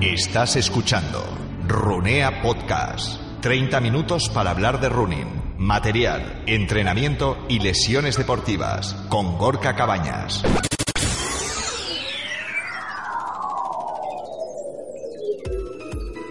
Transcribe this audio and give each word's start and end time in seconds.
Estás 0.00 0.56
escuchando 0.56 1.24
Runea 1.66 2.42
Podcast. 2.42 3.18
30 3.40 3.80
minutos 3.80 4.28
para 4.28 4.50
hablar 4.50 4.78
de 4.78 4.90
running, 4.90 5.54
material, 5.56 6.42
entrenamiento 6.46 7.38
y 7.48 7.60
lesiones 7.60 8.18
deportivas 8.18 8.92
con 9.08 9.38
Gorka 9.38 9.74
Cabañas. 9.74 10.42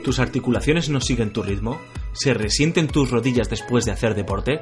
¿Tus 0.03 0.19
articulaciones 0.19 0.89
no 0.89 1.01
siguen 1.01 1.33
tu 1.33 1.41
ritmo? 1.41 1.81
¿Se 2.15 2.33
resienten 2.33 2.87
tus 2.87 3.11
rodillas 3.11 3.49
después 3.49 3.83
de 3.83 3.91
hacer 3.91 4.15
deporte? 4.15 4.61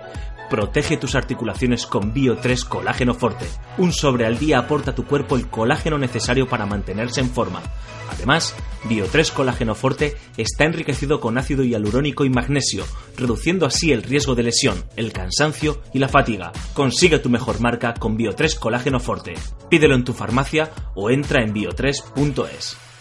Protege 0.50 0.98
tus 0.98 1.14
articulaciones 1.14 1.86
con 1.86 2.12
Bio3 2.12 2.68
Colágeno 2.68 3.14
Forte. 3.14 3.46
Un 3.78 3.94
sobre 3.94 4.26
al 4.26 4.40
día 4.40 4.58
aporta 4.58 4.92
a 4.92 4.96
tu 4.96 5.06
cuerpo 5.06 5.36
el 5.36 5.48
colágeno 5.48 6.00
necesario 6.00 6.48
para 6.48 6.66
mantenerse 6.66 7.22
en 7.22 7.30
forma. 7.30 7.62
Además, 8.10 8.56
Bio3 8.86 9.32
Colágeno 9.32 9.76
Forte 9.76 10.18
está 10.36 10.66
enriquecido 10.66 11.20
con 11.20 11.38
ácido 11.38 11.64
hialurónico 11.64 12.26
y 12.26 12.30
magnesio, 12.32 12.86
reduciendo 13.18 13.68
así 13.68 13.92
el 13.92 14.02
riesgo 14.02 14.34
de 14.34 14.44
lesión, 14.44 14.84
el 14.96 15.14
cansancio 15.14 15.80
y 15.94 16.00
la 16.00 16.10
fatiga. 16.10 16.52
Consigue 16.74 17.20
tu 17.20 17.30
mejor 17.30 17.62
marca 17.62 17.94
con 17.94 18.18
Bio3 18.18 18.58
Colágeno 18.58 19.00
Forte. 19.00 19.36
Pídelo 19.70 19.94
en 19.94 20.04
tu 20.04 20.14
farmacia 20.14 20.72
o 20.96 21.12
entra 21.12 21.44
en 21.44 21.54
bio3.es. 21.54 22.93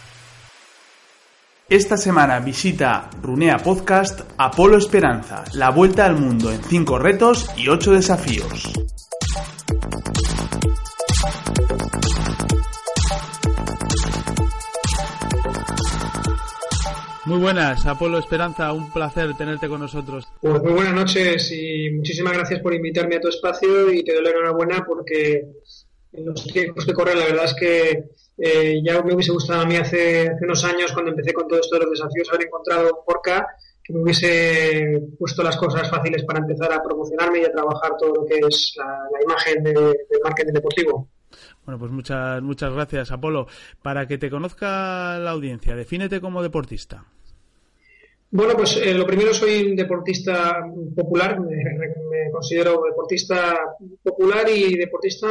Esta 1.73 1.97
semana 1.97 2.39
visita 2.39 3.09
Runea 3.19 3.57
Podcast 3.57 4.21
Apolo 4.37 4.77
Esperanza, 4.77 5.43
la 5.55 5.71
vuelta 5.71 6.05
al 6.05 6.15
mundo 6.15 6.51
en 6.51 6.61
5 6.61 6.99
retos 6.99 7.49
y 7.57 7.67
8 7.67 7.93
desafíos. 7.93 8.71
Muy 17.25 17.39
buenas, 17.39 17.83
Apolo 17.87 18.19
Esperanza, 18.19 18.71
un 18.71 18.93
placer 18.93 19.33
tenerte 19.35 19.67
con 19.67 19.79
nosotros. 19.81 20.27
Pues 20.41 20.61
muy 20.61 20.73
buenas 20.73 20.93
noches 20.93 21.51
y 21.51 21.89
muchísimas 21.89 22.33
gracias 22.33 22.59
por 22.59 22.75
invitarme 22.75 23.15
a 23.15 23.19
tu 23.19 23.29
espacio 23.29 23.91
y 23.91 24.03
te 24.03 24.13
doy 24.13 24.23
la 24.23 24.29
enhorabuena 24.29 24.83
porque 24.85 25.41
los 26.13 26.43
tiempos 26.45 26.85
que 26.85 26.93
corren 26.93 27.19
la 27.19 27.25
verdad 27.25 27.45
es 27.45 27.53
que 27.55 28.03
eh, 28.37 28.81
ya 28.83 29.01
me 29.03 29.13
hubiese 29.13 29.31
gustado 29.31 29.61
a 29.61 29.65
mí 29.65 29.75
hace, 29.75 30.27
hace, 30.29 30.45
unos 30.45 30.63
años, 30.63 30.91
cuando 30.91 31.11
empecé 31.11 31.33
con 31.33 31.47
todo 31.47 31.59
esto 31.59 31.75
de 31.75 31.85
los 31.85 31.91
desafíos, 31.91 32.29
haber 32.29 32.47
encontrado 32.47 33.03
Porca 33.05 33.47
que 33.83 33.93
me 33.93 34.01
hubiese 34.01 35.01
puesto 35.19 35.43
las 35.43 35.57
cosas 35.57 35.89
fáciles 35.89 36.23
para 36.23 36.39
empezar 36.39 36.71
a 36.71 36.81
promocionarme 36.81 37.41
y 37.41 37.43
a 37.43 37.51
trabajar 37.51 37.91
todo 37.99 38.13
lo 38.13 38.25
que 38.25 38.39
es 38.47 38.73
la, 38.77 39.21
imagen 39.21 39.63
de, 39.63 39.73
del 39.73 40.21
marketing 40.23 40.53
deportivo. 40.53 41.09
Bueno, 41.65 41.79
pues 41.79 41.91
muchas, 41.91 42.41
muchas 42.41 42.73
gracias, 42.73 43.11
Apolo. 43.11 43.47
Para 43.81 44.07
que 44.07 44.17
te 44.17 44.29
conozca 44.29 45.19
la 45.19 45.31
audiencia, 45.31 45.75
defínete 45.75 46.21
como 46.21 46.41
deportista. 46.41 47.05
Bueno, 48.35 48.55
pues 48.57 48.77
eh, 48.77 48.95
lo 48.95 49.05
primero 49.05 49.31
soy 49.31 49.61
un 49.61 49.75
deportista 49.75 50.65
popular, 50.95 51.39
me, 51.39 51.55
me, 51.55 52.31
considero 52.31 52.81
deportista 52.83 53.59
popular 54.01 54.49
y 54.49 54.75
deportista 54.75 55.27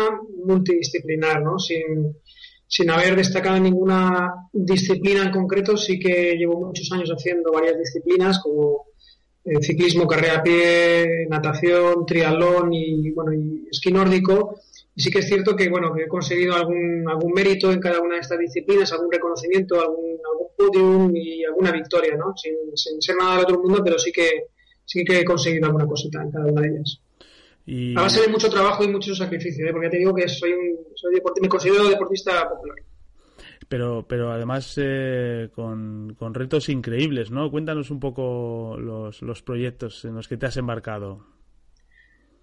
multidisciplinar, 0.47 1.43
¿no? 1.43 1.59
Sin, 1.59 2.17
sin 2.65 2.91
haber 2.91 3.17
destacado 3.17 3.59
ninguna 3.59 4.49
disciplina 4.53 5.25
en 5.25 5.33
concreto, 5.33 5.77
sí 5.77 5.99
que 5.99 6.37
llevo 6.37 6.65
muchos 6.65 6.93
años 6.93 7.11
haciendo 7.11 7.51
varias 7.51 7.77
disciplinas 7.77 8.39
como 8.39 8.85
eh, 9.47 9.61
ciclismo, 9.61 10.07
carrera 10.07 10.39
a 10.39 10.43
pie, 10.45 11.27
natación, 11.29 12.07
triatlón 12.07 12.73
y 12.73 13.11
bueno 13.11 13.33
y 13.33 13.67
esquí 13.69 13.91
nórdico. 13.91 14.61
Y 14.95 15.03
sí 15.03 15.11
que 15.11 15.21
es 15.21 15.27
cierto 15.27 15.57
que 15.57 15.71
bueno 15.71 15.93
que 15.95 16.03
he 16.03 16.09
conseguido 16.09 16.55
algún 16.55 17.09
algún 17.09 17.33
mérito 17.33 17.73
en 17.73 17.81
cada 17.81 18.01
una 18.01 18.17
de 18.17 18.21
estas 18.21 18.39
disciplinas, 18.39 18.93
algún 18.93 19.11
reconocimiento, 19.11 19.81
algún, 19.81 20.19
algún 20.31 20.49
podium 20.57 21.17
y 21.17 21.45
alguna 21.45 21.73
victoria, 21.73 22.17
¿no? 22.17 22.35
Sin, 22.37 22.55
sin 22.75 23.01
ser 23.01 23.17
nada 23.17 23.37
del 23.37 23.45
otro 23.45 23.61
mundo, 23.61 23.81
pero 23.83 23.99
sí 23.99 24.13
que 24.13 24.49
sí 24.85 25.05
que 25.05 25.21
he 25.21 25.25
conseguido 25.25 25.67
alguna 25.67 25.87
cosita 25.87 26.23
en 26.23 26.31
cada 26.31 26.47
una 26.47 26.61
de 26.61 26.69
ellas. 26.69 27.01
Y... 27.65 27.97
A 27.97 28.03
base 28.03 28.21
de 28.21 28.29
mucho 28.29 28.51
trabajo 28.51 28.85
y 28.85 28.89
mucho 28.89 29.15
sacrificio, 29.15 29.67
¿eh? 29.67 29.73
porque 29.73 29.87
ya 29.87 29.93
te 29.93 29.99
digo 29.99 30.15
que 30.15 30.29
soy 30.29 30.53
un, 30.53 30.79
soy 30.95 31.15
deport 31.15 31.41
me 31.41 31.49
considero 31.49 31.89
deportista 31.89 32.49
popular. 32.49 32.77
Pero, 33.69 34.05
pero 34.07 34.33
además 34.33 34.75
eh, 34.77 35.49
con, 35.55 36.15
con, 36.19 36.35
retos 36.35 36.69
increíbles, 36.69 37.31
¿no? 37.31 37.51
Cuéntanos 37.51 37.91
un 37.91 38.01
poco 38.01 38.77
los, 38.79 39.23
los 39.23 39.43
proyectos 39.43 40.05
en 40.05 40.17
los 40.17 40.29
que 40.29 40.37
te 40.37 40.47
has 40.47 40.57
embarcado. 40.57 41.25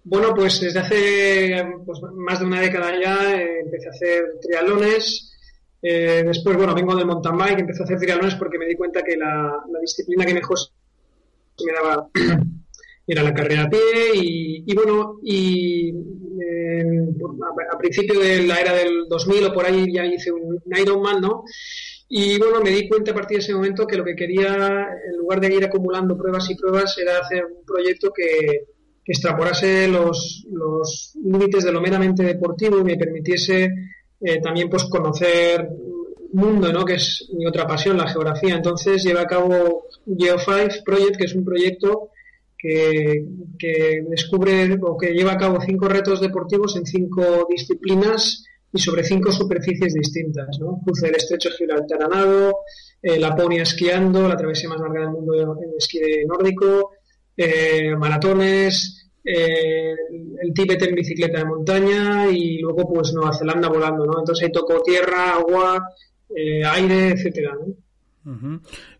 Bueno, 0.02 0.34
pues 0.34 0.60
desde 0.60 0.80
hace 0.80 1.64
pues, 1.84 2.00
más 2.14 2.40
de 2.40 2.46
una 2.46 2.60
década 2.60 2.92
ya 3.00 3.38
eh, 3.38 3.60
empecé 3.60 3.88
a 3.88 3.90
hacer 3.90 4.24
triatlones. 4.40 5.36
Eh, 5.82 6.22
después, 6.26 6.56
bueno, 6.56 6.74
vengo 6.74 6.94
del 6.96 7.06
mountain 7.06 7.36
bike, 7.36 7.60
empecé 7.60 7.82
a 7.82 7.84
hacer 7.84 7.98
triatlones 7.98 8.34
porque 8.36 8.58
me 8.58 8.66
di 8.66 8.74
cuenta 8.76 9.02
que 9.02 9.16
la, 9.16 9.62
disciplina 9.80 10.24
que 10.24 10.34
mejor 10.34 10.58
me 11.64 11.72
daba 11.72 12.08
era 13.06 13.22
la 13.22 13.34
carrera 13.34 13.64
a 13.64 13.70
pie 13.70 13.80
y, 14.14 14.74
bueno, 14.74 15.18
y 15.22 15.90
eh, 15.90 16.84
a, 17.42 17.74
a, 17.74 17.78
principio 17.78 18.20
de 18.20 18.42
la 18.44 18.60
era 18.60 18.74
del 18.74 19.06
2000 19.08 19.46
o 19.46 19.52
por 19.52 19.66
ahí 19.66 19.92
ya 19.92 20.06
hice 20.06 20.32
un, 20.32 20.60
un 20.64 20.78
Ironman, 20.78 21.20
¿no? 21.20 21.44
Y 22.08 22.38
bueno, 22.38 22.60
me 22.60 22.70
di 22.70 22.88
cuenta 22.88 23.12
a 23.12 23.14
partir 23.14 23.36
de 23.38 23.44
ese 23.44 23.54
momento 23.54 23.86
que 23.86 23.96
lo 23.96 24.04
que 24.04 24.16
quería, 24.16 24.88
en 25.08 25.16
lugar 25.18 25.40
de 25.40 25.54
ir 25.54 25.64
acumulando 25.64 26.16
pruebas 26.16 26.50
y 26.50 26.56
pruebas, 26.56 26.96
era 26.98 27.18
hacer 27.18 27.44
un 27.44 27.64
proyecto 27.64 28.12
que, 28.12 28.64
que 29.04 29.12
extrapolase 29.12 29.88
los, 29.88 30.46
los 30.52 31.12
límites 31.22 31.64
de 31.64 31.72
lo 31.72 31.80
meramente 31.80 32.22
deportivo 32.22 32.78
y 32.78 32.84
me 32.84 32.96
permitiese 32.96 33.70
eh, 34.20 34.40
también 34.40 34.68
pues 34.68 34.84
conocer 34.84 35.68
mundo, 36.32 36.72
¿no? 36.72 36.84
que 36.84 36.94
es 36.94 37.28
mi 37.32 37.46
otra 37.46 37.66
pasión, 37.66 37.96
la 37.96 38.08
geografía. 38.08 38.54
Entonces 38.54 39.02
llevé 39.02 39.20
a 39.20 39.26
cabo 39.26 39.84
Geo5 40.06 40.84
Project, 40.84 41.16
que 41.16 41.24
es 41.24 41.34
un 41.34 41.44
proyecto 41.44 42.10
que, 42.56 43.26
descubre 44.08 44.78
o 44.82 44.96
que 44.96 45.12
lleva 45.12 45.32
a 45.32 45.38
cabo 45.38 45.60
cinco 45.60 45.88
retos 45.88 46.20
deportivos 46.20 46.76
en 46.76 46.86
cinco 46.86 47.46
disciplinas 47.48 48.44
y 48.72 48.78
sobre 48.78 49.04
cinco 49.04 49.32
superficies 49.32 49.94
distintas. 49.94 50.58
¿no? 50.60 50.80
Cruce 50.84 51.06
del 51.06 51.16
estrecho 51.16 51.50
Gibraltar 51.56 52.02
a 52.02 52.08
nado, 52.08 52.58
eh, 53.02 53.18
Laponia 53.18 53.62
esquiando, 53.62 54.28
la 54.28 54.36
travesía 54.36 54.68
más 54.68 54.80
larga 54.80 55.00
del 55.00 55.10
mundo 55.10 55.34
en 55.34 55.70
esquí 55.76 55.98
nórdico, 56.26 56.92
eh, 57.42 57.96
maratones, 57.96 59.10
eh, 59.24 59.94
el 60.42 60.52
Tíbet 60.52 60.82
en 60.82 60.94
bicicleta 60.94 61.38
de 61.38 61.44
montaña 61.44 62.30
y 62.30 62.58
luego 62.58 62.92
pues 62.92 63.12
Nueva 63.12 63.36
Zelanda 63.36 63.68
volando. 63.68 64.04
¿no? 64.06 64.18
Entonces 64.18 64.46
ahí 64.46 64.52
tocó 64.52 64.82
tierra, 64.82 65.34
agua, 65.34 65.88
eh, 66.34 66.64
aire, 66.64 67.10
etcétera. 67.10 67.54
¿no? 67.54 67.74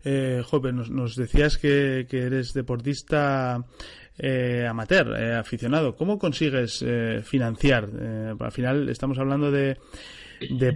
Eh, 0.03 0.41
nos, 0.73 0.89
nos, 0.89 1.15
decías 1.15 1.57
que, 1.57 2.07
eres 2.11 2.53
deportista 2.53 3.63
eh, 4.17 4.65
amateur, 4.67 5.15
eh, 5.15 5.35
aficionado. 5.35 5.95
¿Cómo 5.95 6.17
consigues 6.17 6.83
eh, 6.85 7.21
financiar? 7.23 7.89
al 8.39 8.51
final 8.51 8.89
estamos 8.89 9.19
hablando 9.19 9.51
de, 9.51 9.77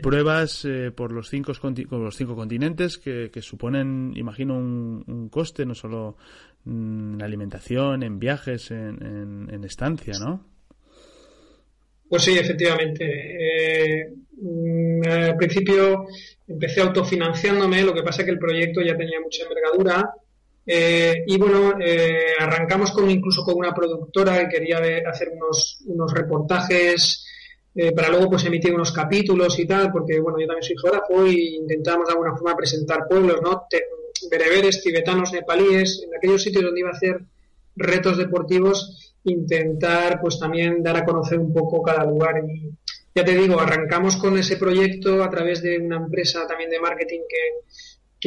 pruebas 0.02 0.68
por 0.96 1.12
los 1.12 1.30
cinco, 1.30 1.54
los 1.92 2.16
cinco 2.16 2.36
continentes 2.36 2.98
que, 2.98 3.42
suponen, 3.42 4.14
imagino, 4.16 4.56
un, 4.56 5.30
coste 5.30 5.66
no 5.66 5.74
solo 5.74 6.18
en 6.66 7.22
alimentación, 7.22 8.04
en 8.04 8.20
viajes, 8.20 8.72
en, 8.72 9.04
en, 9.06 9.50
en 9.54 9.64
estancia, 9.64 10.14
¿no? 10.20 10.44
Pues 12.08 12.24
sí, 12.24 12.38
efectivamente. 12.38 14.14
al 15.08 15.38
principio 15.38 16.06
empecé 16.48 16.82
autofinanciándome, 16.82 17.84
lo 17.84 17.94
que 17.94 18.04
pasa 18.04 18.22
es 18.22 18.26
que 18.26 18.32
el 18.32 18.40
proyecto 18.40 18.82
ya 18.82 18.96
tenía 18.96 19.20
mucha 19.20 19.44
envergadura. 19.44 20.14
Eh, 20.68 21.24
y 21.28 21.38
bueno, 21.38 21.76
eh, 21.80 22.34
arrancamos 22.40 22.92
con 22.92 23.10
incluso 23.10 23.44
con 23.44 23.56
una 23.56 23.74
productora 23.74 24.40
que 24.40 24.58
quería 24.58 24.80
ver, 24.80 25.08
hacer 25.08 25.30
unos, 25.30 25.84
unos 25.86 26.12
reportajes 26.12 27.24
eh, 27.76 27.92
para 27.92 28.10
luego 28.10 28.32
pues 28.32 28.46
emitir 28.46 28.74
unos 28.74 28.92
capítulos 28.92 29.60
y 29.60 29.68
tal, 29.68 29.92
porque 29.92 30.20
bueno, 30.20 30.40
yo 30.40 30.48
también 30.48 30.64
soy 30.64 30.78
geógrafo 30.82 31.28
y 31.28 31.58
intentábamos 31.58 32.08
de 32.08 32.14
alguna 32.14 32.36
forma 32.36 32.56
presentar 32.56 33.08
pueblos, 33.08 33.42
¿no? 33.44 33.68
Bereberes, 34.30 34.82
tibetanos, 34.82 35.32
nepalíes, 35.32 36.04
en 36.06 36.16
aquellos 36.16 36.44
sitios 36.44 36.64
donde 36.64 36.80
iba 36.80 36.90
a 36.90 36.94
hacer 36.94 37.22
retos 37.76 38.18
deportivos, 38.18 39.14
intentar 39.24 40.20
pues 40.22 40.40
también 40.40 40.82
dar 40.84 40.98
a 40.98 41.06
conocer 41.06 41.40
un 41.40 41.54
poco 41.54 41.82
cada 41.82 42.06
lugar 42.06 42.44
y, 42.48 42.72
ya 43.16 43.24
te 43.24 43.38
digo, 43.38 43.58
arrancamos 43.60 44.18
con 44.18 44.38
ese 44.38 44.58
proyecto 44.58 45.24
a 45.24 45.30
través 45.30 45.62
de 45.62 45.80
una 45.80 45.96
empresa 45.96 46.46
también 46.46 46.70
de 46.70 46.82
marketing 46.82 47.22
que, 47.30 47.66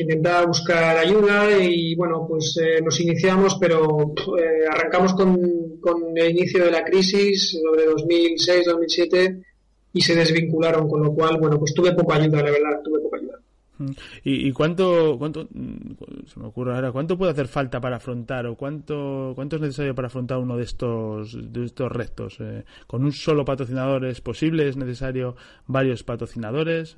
intentaba 0.01 0.47
buscar 0.47 0.97
ayuda 0.97 1.51
y 1.61 1.97
bueno, 1.97 2.25
pues 2.29 2.57
eh, 2.63 2.81
nos 2.81 3.01
iniciamos, 3.01 3.57
pero 3.61 4.15
eh, 4.39 4.65
arrancamos 4.71 5.13
con, 5.13 5.37
el 6.15 6.31
inicio 6.31 6.65
de 6.65 6.71
la 6.71 6.85
crisis 6.85 7.59
sobre 7.61 7.85
2006-2007 7.89 9.43
y 9.95 10.01
se 10.01 10.15
desvincularon, 10.15 10.89
con 10.89 11.03
lo 11.03 11.13
cual, 11.13 11.39
bueno, 11.41 11.59
pues 11.59 11.75
tuve 11.75 11.95
poca 11.95 12.15
ayuda, 12.15 12.45
la 12.45 12.51
verdad, 12.53 12.81
tuve 12.85 13.01
poca. 13.01 13.08
¿Y, 14.25 14.49
y 14.49 14.53
cuánto, 14.53 15.17
cuánto, 15.19 15.49
se 16.27 16.41
me 16.41 16.47
ocurre 16.47 16.75
ahora, 16.75 16.93
cuánto 16.93 17.17
puede 17.17 17.33
hacer 17.33 17.49
falta 17.49 17.81
para 17.81 17.97
afrontar 17.97 18.47
o 18.47 18.57
cuánto, 18.57 19.33
cuánto 19.35 19.57
es 19.57 19.63
necesario 19.63 19.95
para 19.95 20.09
afrontar 20.09 20.39
uno 20.39 20.57
de 20.57 20.65
estos, 20.65 21.53
de 21.53 21.65
estos 21.65 21.91
retos? 21.91 22.37
Eh, 22.41 22.65
¿Con 22.87 23.05
un 23.05 23.13
solo 23.13 23.45
patrocinador 23.45 24.05
es 24.07 24.21
posible? 24.21 24.69
¿Es 24.69 24.77
necesario 24.77 25.37
varios 25.67 26.03
patrocinadores? 26.03 26.97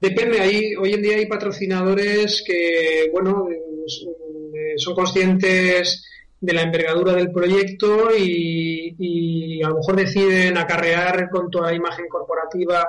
Depende, 0.00 0.40
ahí, 0.40 0.74
hoy 0.76 0.94
en 0.94 1.02
día 1.02 1.16
hay 1.16 1.26
patrocinadores 1.26 2.42
que, 2.46 3.10
bueno, 3.12 3.48
eh, 3.50 4.74
son 4.76 4.94
conscientes 4.94 6.06
de 6.40 6.52
la 6.54 6.62
envergadura 6.62 7.14
del 7.14 7.30
proyecto 7.30 8.08
y, 8.16 9.62
a 9.62 9.68
lo 9.68 9.76
mejor 9.76 9.96
deciden 9.96 10.56
acarrear 10.56 11.28
con 11.28 11.50
toda 11.50 11.70
la 11.70 11.76
imagen 11.76 12.06
corporativa 12.08 12.88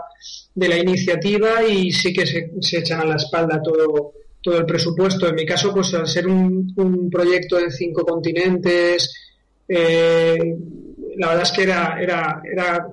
de 0.56 0.70
la 0.70 0.78
iniciativa 0.78 1.62
y 1.64 1.92
sí 1.92 2.14
que 2.14 2.26
se, 2.26 2.78
echan 2.78 3.02
a 3.02 3.06
la 3.06 3.16
espalda 3.16 3.62
todo, 3.62 4.14
todo 4.42 4.58
el 4.58 4.66
presupuesto. 4.66 5.28
En 5.28 5.36
mi 5.36 5.46
caso, 5.46 5.74
pues 5.74 5.94
al 5.94 6.08
ser 6.08 6.28
un, 6.28 6.72
un 6.78 7.10
proyecto 7.10 7.60
en 7.60 7.72
cinco 7.72 8.06
continentes, 8.06 9.14
eh, 9.68 10.56
la 11.18 11.28
verdad 11.28 11.44
es 11.44 11.52
que 11.52 11.64
era, 11.64 12.02
era, 12.02 12.42
era 12.50 12.88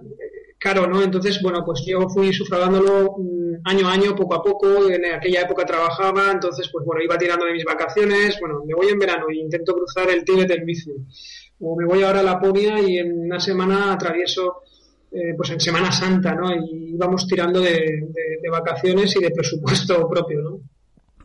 caro, 0.59 0.87
¿no? 0.87 1.03
Entonces, 1.03 1.41
bueno, 1.43 1.65
pues 1.65 1.85
yo 1.87 2.09
fui 2.09 2.33
sufragándolo 2.33 3.17
mm, 3.19 3.55
año 3.65 3.89
a 3.89 3.93
año, 3.93 4.15
poco 4.15 4.35
a 4.35 4.43
poco. 4.43 4.89
En 4.89 5.05
aquella 5.07 5.43
época 5.43 5.65
trabajaba, 5.65 6.31
entonces, 6.33 6.69
pues 6.73 6.85
bueno, 6.85 7.03
iba 7.03 7.17
tirando 7.17 7.45
de 7.47 7.53
mis 7.53 7.65
vacaciones. 7.65 8.39
Bueno, 8.41 8.63
me 8.67 8.75
voy 8.75 8.89
en 8.89 8.99
verano 8.99 9.27
y 9.31 9.41
intento 9.41 9.75
cruzar 9.75 10.11
el 10.11 10.25
Tíbet 10.25 10.51
en 10.51 10.65
bici. 10.67 10.93
O 11.61 11.77
me 11.77 11.87
voy 11.87 12.03
ahora 12.03 12.21
a 12.21 12.25
Laponia 12.25 12.81
y 12.81 12.99
en 12.99 13.27
una 13.27 13.41
semana 13.41 13.93
atravieso, 13.93 14.63
eh, 15.11 15.35
pues 15.37 15.51
en 15.51 15.61
Semana 15.61 15.91
Santa, 15.93 16.35
¿no? 16.35 16.53
Y 16.55 16.97
vamos 16.97 17.27
tirando 17.27 17.61
de, 17.61 17.71
de 18.43 18.51
vacaciones 18.51 19.15
y 19.17 19.21
de 19.21 19.31
presupuesto 19.31 20.09
propio, 20.09 20.41
¿no? 20.41 20.61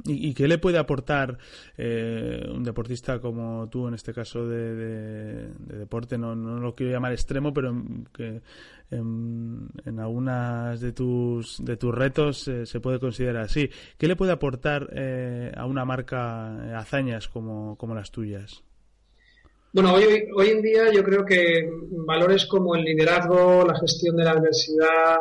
¿Y, 0.05 0.33
qué 0.33 0.49
le 0.49 0.57
puede 0.57 0.77
aportar 0.77 1.37
eh, 1.77 2.45
un 2.53 2.63
deportista 2.63 3.19
como 3.19 3.69
tú, 3.69 3.87
en 3.87 3.93
este 3.93 4.13
caso 4.13 4.45
de, 4.45 5.47
deporte? 5.59 6.17
No, 6.17 6.35
no, 6.35 6.59
lo 6.59 6.75
quiero 6.75 6.91
llamar 6.91 7.13
extremo, 7.13 7.53
pero 7.53 7.73
que 8.13 8.41
en, 8.91 9.69
en 9.85 9.99
algunas 9.99 10.81
de 10.81 10.91
tus, 10.91 11.63
de 11.63 11.77
tus 11.77 11.95
retos 11.95 12.47
eh, 12.49 12.65
se 12.65 12.81
puede 12.81 12.99
considerar 12.99 13.43
así. 13.43 13.69
¿Qué 13.97 14.07
le 14.07 14.17
puede 14.17 14.33
aportar 14.33 14.89
eh, 14.93 15.51
a 15.55 15.65
una 15.65 15.85
marca 15.85 16.77
hazañas 16.77 17.29
como, 17.29 17.77
como 17.77 17.95
las 17.95 18.11
tuyas? 18.11 18.61
Bueno, 19.71 19.93
hoy, 19.93 20.03
hoy 20.35 20.49
en 20.49 20.61
día 20.61 20.91
yo 20.93 21.03
creo 21.03 21.25
que 21.25 21.67
valores 22.05 22.45
como 22.45 22.75
el 22.75 22.83
liderazgo, 22.83 23.65
la 23.65 23.79
gestión 23.79 24.15
de 24.17 24.23
la 24.23 24.31
adversidad, 24.31 25.17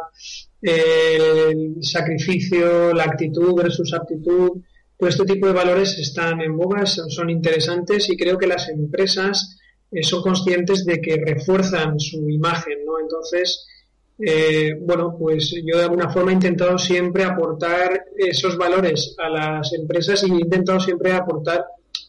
el 0.60 1.76
sacrificio, 1.80 2.92
la 2.92 3.04
actitud 3.04 3.54
versus 3.54 3.94
aptitud, 3.94 4.60
pues 5.02 5.16
este 5.16 5.34
tipo 5.34 5.48
de 5.48 5.52
valores 5.52 5.98
están 5.98 6.40
en 6.42 6.56
boga, 6.56 6.86
son, 6.86 7.28
interesantes 7.28 8.08
y 8.08 8.16
creo 8.16 8.38
que 8.38 8.46
las 8.46 8.68
empresas 8.68 9.58
eh, 9.90 10.04
son 10.04 10.22
conscientes 10.22 10.86
de 10.86 11.00
que 11.00 11.16
refuerzan 11.16 11.98
su 11.98 12.30
imagen, 12.30 12.84
¿no? 12.86 13.00
Entonces, 13.00 13.66
eh, 14.20 14.76
bueno, 14.80 15.16
pues 15.18 15.60
yo 15.66 15.76
de 15.76 15.82
alguna 15.82 16.08
forma 16.08 16.30
he 16.30 16.34
intentado 16.34 16.78
siempre 16.78 17.24
aportar 17.24 18.04
esos 18.16 18.56
valores 18.56 19.16
a 19.18 19.28
las 19.28 19.72
empresas 19.72 20.22
y 20.22 20.30
he 20.30 20.36
intentado 20.36 20.78
siempre 20.78 21.10
aportar 21.10 21.64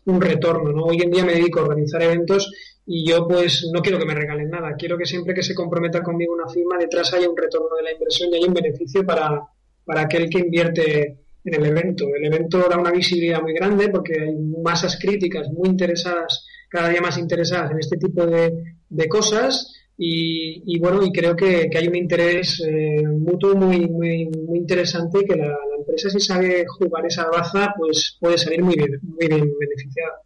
un 0.06 0.22
retorno, 0.22 0.72
¿no? 0.72 0.84
Hoy 0.84 1.02
en 1.02 1.10
día 1.10 1.26
me 1.26 1.34
dedico 1.34 1.62
a 1.62 1.64
organizar 1.64 2.04
eventos 2.04 2.52
y 2.86 3.10
yo 3.10 3.28
pues 3.28 3.68
no 3.74 3.82
quiero 3.82 3.98
que 3.98 4.06
me 4.06 4.14
regalen 4.14 4.52
nada, 4.52 4.76
quiero 4.78 5.00
que 5.00 5.08
siempre 5.08 5.34
que 5.34 5.42
se 5.42 5.56
comprometa 5.56 6.04
conmigo 6.04 6.36
una 6.36 6.48
firma 6.48 6.78
detrás 6.78 7.12
haya 7.16 7.28
un 7.28 7.36
retorno 7.36 7.76
de 7.76 7.82
la 7.86 7.92
inversión 7.92 8.30
y 8.32 8.36
haya 8.36 8.46
un 8.46 8.54
beneficio 8.54 9.04
para, 9.04 9.42
para 9.84 10.02
aquel 10.02 10.30
que 10.30 10.38
invierte 10.38 11.23
en 11.44 11.54
el 11.54 11.66
evento. 11.66 12.08
El 12.16 12.26
evento 12.26 12.68
da 12.70 12.78
una 12.78 12.92
visibilidad 12.92 13.42
muy 13.42 13.54
grande 13.54 13.90
porque 13.90 14.20
hay 14.20 14.36
masas 14.64 14.98
críticas 15.00 15.50
muy 15.50 15.70
interesadas, 15.70 16.46
cada 16.70 16.90
día 16.90 17.02
más 17.02 17.18
interesadas 17.18 17.72
en 17.72 17.80
este 17.80 17.98
tipo 17.98 18.26
de, 18.26 18.78
de 18.90 19.08
cosas 19.08 19.74
y, 19.96 20.80
bueno, 20.80 21.04
y 21.04 21.12
creo 21.12 21.36
que, 21.36 21.70
hay 21.74 21.88
un 21.88 21.96
interés 21.96 22.62
eh, 22.68 23.04
mutuo 23.08 23.56
muy, 23.56 23.88
muy, 23.88 24.26
muy 24.26 24.58
interesante 24.58 25.20
y 25.22 25.26
que 25.26 25.36
la, 25.36 25.56
empresa 25.78 26.10
si 26.10 26.20
sabe 26.22 26.66
jugar 26.66 27.06
esa 27.06 27.30
baza 27.30 27.74
pues 27.78 28.18
puede 28.18 28.38
salir 28.38 28.64
muy 28.64 28.76
bien, 28.76 29.00
muy 29.04 29.28
bien 29.28 29.52
beneficiada. 29.60 30.22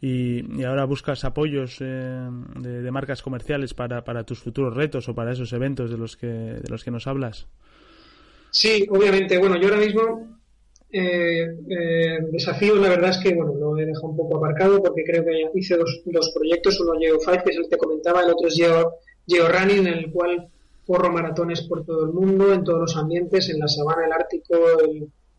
y, 0.00 0.62
ahora 0.62 0.84
buscas 0.84 1.24
apoyos 1.24 1.78
eh, 1.80 2.28
de, 2.60 2.82
de, 2.82 2.90
marcas 2.92 3.22
comerciales 3.22 3.74
para, 3.74 4.04
para 4.04 4.22
tus 4.22 4.38
futuros 4.38 4.74
retos 4.74 5.08
o 5.08 5.14
para 5.14 5.32
esos 5.32 5.52
eventos 5.52 5.90
de 5.90 5.98
los 5.98 6.16
que, 6.16 6.28
de 6.28 6.68
los 6.68 6.84
que 6.84 6.92
nos 6.92 7.08
hablas. 7.08 7.48
Sí, 8.56 8.86
obviamente. 8.88 9.36
Bueno, 9.36 9.56
yo 9.60 9.68
ahora 9.68 9.84
mismo 9.84 10.38
eh, 10.90 11.46
eh, 11.68 12.18
desafío, 12.32 12.76
la 12.76 12.88
verdad 12.88 13.10
es 13.10 13.18
que 13.18 13.34
bueno, 13.34 13.54
lo 13.54 13.78
he 13.78 13.84
dejado 13.84 14.08
un 14.08 14.16
poco 14.16 14.38
aparcado 14.38 14.82
porque 14.82 15.04
creo 15.04 15.26
que 15.26 15.50
hice 15.54 15.76
dos, 15.76 16.00
dos 16.06 16.32
proyectos, 16.34 16.80
uno 16.80 16.94
Geo5, 16.94 17.44
que 17.44 17.50
es 17.50 17.56
el 17.58 17.68
que 17.68 17.76
comentaba, 17.76 18.22
el 18.22 18.30
otro 18.30 18.48
es 18.48 18.56
Geo, 18.56 19.48
Running, 19.48 19.86
en 19.88 19.94
el 19.98 20.10
cual 20.10 20.48
corro 20.86 21.12
maratones 21.12 21.60
por 21.68 21.84
todo 21.84 22.06
el 22.06 22.14
mundo, 22.14 22.50
en 22.54 22.64
todos 22.64 22.80
los 22.80 22.96
ambientes, 22.96 23.50
en 23.50 23.58
la 23.58 23.68
sabana, 23.68 24.06
el 24.06 24.12
Ártico, 24.12 24.54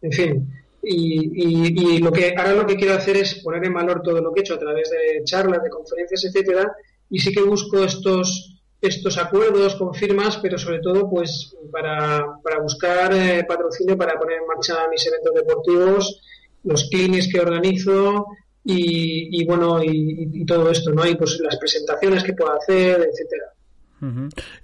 en 0.04 0.12
fin. 0.12 0.48
Y, 0.84 1.96
y, 1.96 1.98
lo 1.98 2.12
que 2.12 2.36
ahora 2.38 2.54
lo 2.54 2.68
que 2.68 2.76
quiero 2.76 2.94
hacer 2.94 3.18
es 3.18 3.42
poner 3.44 3.66
en 3.66 3.74
valor 3.74 4.04
todo 4.04 4.22
lo 4.22 4.32
que 4.32 4.42
he 4.42 4.44
hecho 4.44 4.54
a 4.54 4.60
través 4.60 4.92
de 4.92 5.24
charlas, 5.24 5.64
de 5.64 5.72
conferencias, 5.72 6.24
etcétera, 6.24 6.72
y 7.10 7.20
sí 7.20 7.34
que 7.34 7.42
busco 7.42 7.84
estos 7.84 8.57
estos 8.82 9.18
acuerdos 9.18 9.76
con 9.76 9.94
firmas, 9.94 10.38
pero 10.38 10.58
sobre 10.58 10.80
todo 10.80 11.10
pues 11.10 11.56
para, 11.72 12.40
para 12.44 12.62
buscar 12.62 13.12
eh, 13.14 13.44
patrocinio 13.48 13.98
para 13.98 14.18
poner 14.20 14.38
en 14.38 14.48
marcha 14.48 14.88
mis 14.90 15.06
eventos 15.08 15.34
deportivos, 15.34 16.22
los 16.64 16.90
clinics 16.90 17.32
que 17.32 17.40
organizo 17.40 18.28
y, 18.64 19.46
bueno 19.46 19.82
y, 19.82 20.46
todo 20.46 20.70
esto, 20.70 20.92
¿no? 20.92 21.06
Y 21.08 21.16
pues 21.16 21.40
las 21.40 21.58
presentaciones 21.58 22.24
que 22.24 22.34
puedo 22.34 22.54
hacer, 22.54 23.08
etcétera. 23.10 23.54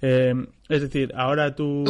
Eh, 0.02 0.34
es 0.68 0.82
decir, 0.82 1.12
ahora 1.16 1.54
tú 1.54 1.84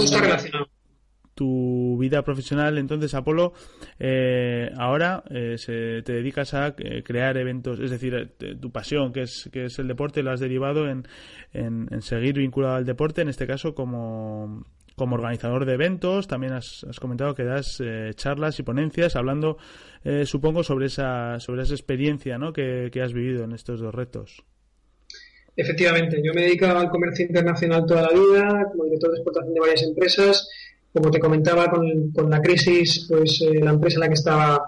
tu 1.35 1.97
vida 1.99 2.23
profesional, 2.23 2.79
entonces, 2.79 3.15
Apolo, 3.15 3.53
eh, 3.99 4.71
ahora 4.77 5.25
eh, 5.31 5.57
se, 5.59 6.03
te 6.03 6.13
dedicas 6.13 6.55
a 6.55 6.75
eh, 6.79 7.03
crear 7.03 7.37
eventos, 7.37 7.81
es 7.81 7.91
decir, 7.91 8.35
tu 8.61 8.71
pasión, 8.71 9.13
que 9.13 9.23
es, 9.23 9.49
que 9.53 9.67
es 9.67 9.79
el 9.79 9.89
deporte, 9.89 10.23
lo 10.23 10.31
has 10.31 10.41
derivado 10.41 10.89
en, 10.89 11.07
en, 11.53 12.03
seguir 12.03 12.35
vinculado 12.35 12.77
al 12.77 12.85
deporte, 12.85 13.23
en 13.23 13.29
este 13.29 13.47
caso 13.47 13.75
como, 13.75 14.65
como 14.97 15.17
organizador 15.17 15.65
de 15.65 15.75
eventos, 15.75 16.29
también 16.29 16.53
has, 16.53 16.85
comentado 17.01 17.35
que 17.35 17.45
das 17.45 17.83
charlas 18.15 18.59
y 18.61 18.63
ponencias 18.63 19.17
hablando, 19.17 19.59
supongo, 20.25 20.63
sobre 20.63 20.87
esa, 20.87 21.41
sobre 21.41 21.63
esa 21.63 21.75
experiencia 21.75 22.39
¿no? 22.39 22.53
que, 22.53 22.91
que 22.93 23.03
has 23.03 23.13
vivido 23.13 23.45
en 23.45 23.53
estos 23.53 23.81
dos 23.81 23.95
retos. 23.95 24.45
Efectivamente, 25.57 26.21
yo 26.23 26.33
me 26.35 26.43
he 26.43 26.45
dedicado 26.47 26.81
al 26.81 26.91
comercio 26.91 27.27
internacional 27.27 27.87
toda 27.87 28.03
la 28.03 28.09
vida, 28.09 28.67
como 28.73 28.85
director 28.85 29.11
de 29.11 29.17
exportación 29.19 29.55
de 29.55 29.61
varias 29.61 29.83
empresas 29.85 30.49
como 30.95 31.11
te 31.11 31.19
comentaba, 31.19 31.71
con, 31.71 32.31
la 32.31 32.41
crisis, 32.41 33.07
pues 33.09 33.43
eh, 33.43 33.59
la 33.61 33.71
empresa 33.71 33.97
en 33.97 34.01
la 34.01 34.09
que 34.09 34.15
estaba 34.15 34.65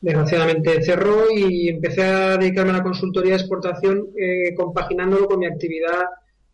desgraciadamente 0.00 0.82
cerró 0.82 1.30
y 1.34 1.68
empecé 1.68 2.02
a 2.02 2.36
dedicarme 2.36 2.70
a 2.70 2.78
la 2.78 2.82
consultoría 2.82 3.32
de 3.32 3.38
exportación 3.38 4.08
eh, 4.16 4.54
compaginándolo 4.54 5.26
con 5.26 5.40
mi 5.40 5.46
actividad 5.46 6.04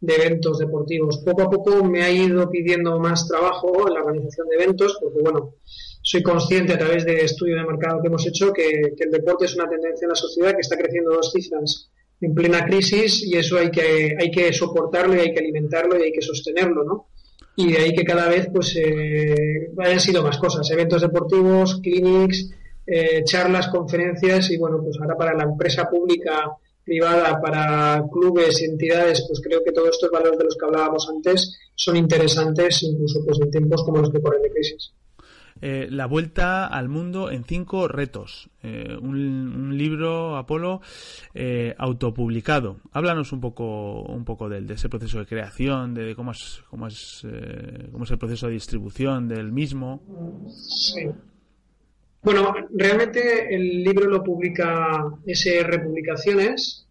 de 0.00 0.14
eventos 0.14 0.58
deportivos. 0.58 1.18
Poco 1.18 1.42
a 1.42 1.50
poco 1.50 1.82
me 1.84 2.02
ha 2.02 2.10
ido 2.10 2.48
pidiendo 2.50 2.98
más 3.00 3.26
trabajo 3.26 3.88
en 3.88 3.94
la 3.94 4.00
organización 4.00 4.48
de 4.48 4.56
eventos, 4.56 4.98
porque 5.02 5.20
bueno, 5.22 5.54
soy 6.02 6.22
consciente 6.22 6.74
a 6.74 6.78
través 6.78 7.04
de 7.04 7.24
estudio 7.24 7.56
de 7.56 7.64
mercado 7.64 8.00
que 8.00 8.08
hemos 8.08 8.26
hecho 8.26 8.52
que, 8.52 8.94
que 8.96 9.04
el 9.04 9.10
deporte 9.10 9.46
es 9.46 9.56
una 9.56 9.68
tendencia 9.68 10.04
en 10.04 10.10
la 10.10 10.14
sociedad 10.14 10.52
que 10.52 10.60
está 10.60 10.76
creciendo 10.76 11.10
dos 11.10 11.32
cifras 11.32 11.90
en 12.20 12.34
plena 12.34 12.64
crisis 12.64 13.24
y 13.24 13.36
eso 13.36 13.58
hay 13.58 13.70
que, 13.70 14.16
hay 14.18 14.30
que 14.30 14.52
soportarlo 14.52 15.16
y 15.16 15.20
hay 15.20 15.32
que 15.32 15.40
alimentarlo 15.40 15.98
y 15.98 16.04
hay 16.04 16.12
que 16.12 16.22
sostenerlo, 16.22 16.84
¿no? 16.84 17.08
Y 17.56 17.72
de 17.72 17.78
ahí 17.78 17.94
que 17.94 18.04
cada 18.04 18.28
vez 18.28 18.48
pues 18.52 18.76
eh, 18.76 19.70
hayan 19.78 20.00
sido 20.00 20.22
más 20.22 20.38
cosas, 20.38 20.70
eventos 20.70 21.00
deportivos, 21.00 21.80
clinics, 21.82 22.50
eh, 22.86 23.24
charlas, 23.24 23.68
conferencias 23.68 24.50
y 24.50 24.58
bueno, 24.58 24.78
pues 24.82 24.98
ahora 25.00 25.16
para 25.16 25.34
la 25.34 25.44
empresa 25.44 25.88
pública, 25.88 26.52
privada, 26.84 27.40
para 27.40 28.04
clubes 28.12 28.62
entidades, 28.62 29.24
pues 29.26 29.40
creo 29.42 29.64
que 29.64 29.72
todos 29.72 29.88
estos 29.90 30.10
valores 30.10 30.38
de 30.38 30.44
los 30.44 30.56
que 30.56 30.66
hablábamos 30.66 31.08
antes 31.08 31.58
son 31.74 31.96
interesantes 31.96 32.82
incluso 32.82 33.24
pues 33.24 33.40
en 33.40 33.50
tiempos 33.50 33.82
como 33.84 33.98
los 33.98 34.10
que 34.10 34.20
corren 34.20 34.42
de 34.42 34.50
crisis. 34.50 34.92
Eh, 35.62 35.88
la 35.90 36.06
vuelta 36.06 36.66
al 36.66 36.88
mundo 36.88 37.30
en 37.30 37.44
cinco 37.44 37.88
retos. 37.88 38.50
Eh, 38.62 38.96
un, 39.00 39.76
libro, 39.76 40.36
Apolo, 40.36 40.80
eh, 41.34 41.74
autopublicado. 41.78 42.78
Háblanos 42.92 43.32
un 43.32 43.40
poco, 43.40 44.02
un 44.02 44.24
poco 44.24 44.48
de, 44.48 44.60
de 44.60 44.74
ese 44.74 44.88
proceso 44.88 45.18
de 45.18 45.26
creación, 45.26 45.94
de, 45.94 46.14
cómo, 46.14 46.32
es, 46.32 46.62
cómo, 46.68 46.86
es, 46.86 47.26
cómo 47.92 48.04
es 48.04 48.10
el 48.10 48.18
proceso 48.18 48.46
de 48.46 48.52
distribución 48.52 49.28
del 49.28 49.52
mismo. 49.52 50.02
Sí. 50.50 51.06
Bueno, 52.22 52.54
realmente 52.74 53.54
el 53.54 53.84
libro 53.84 54.08
lo 54.10 54.24
publica 54.24 55.04
SR 55.26 55.84
Publicaciones 55.84 56.85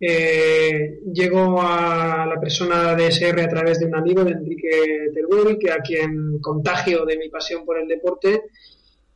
eh, 0.00 1.00
llego 1.12 1.60
a 1.60 2.26
la 2.26 2.40
persona 2.40 2.94
de 2.94 3.08
SR 3.08 3.42
a 3.42 3.48
través 3.48 3.80
de 3.80 3.86
un 3.86 3.94
amigo, 3.94 4.24
de 4.24 4.32
Enrique 4.32 5.10
Teruel, 5.12 5.58
que 5.58 5.70
a 5.70 5.78
quien 5.78 6.40
contagio 6.40 7.04
de 7.04 7.18
mi 7.18 7.28
pasión 7.28 7.64
por 7.64 7.78
el 7.78 7.86
deporte 7.86 8.44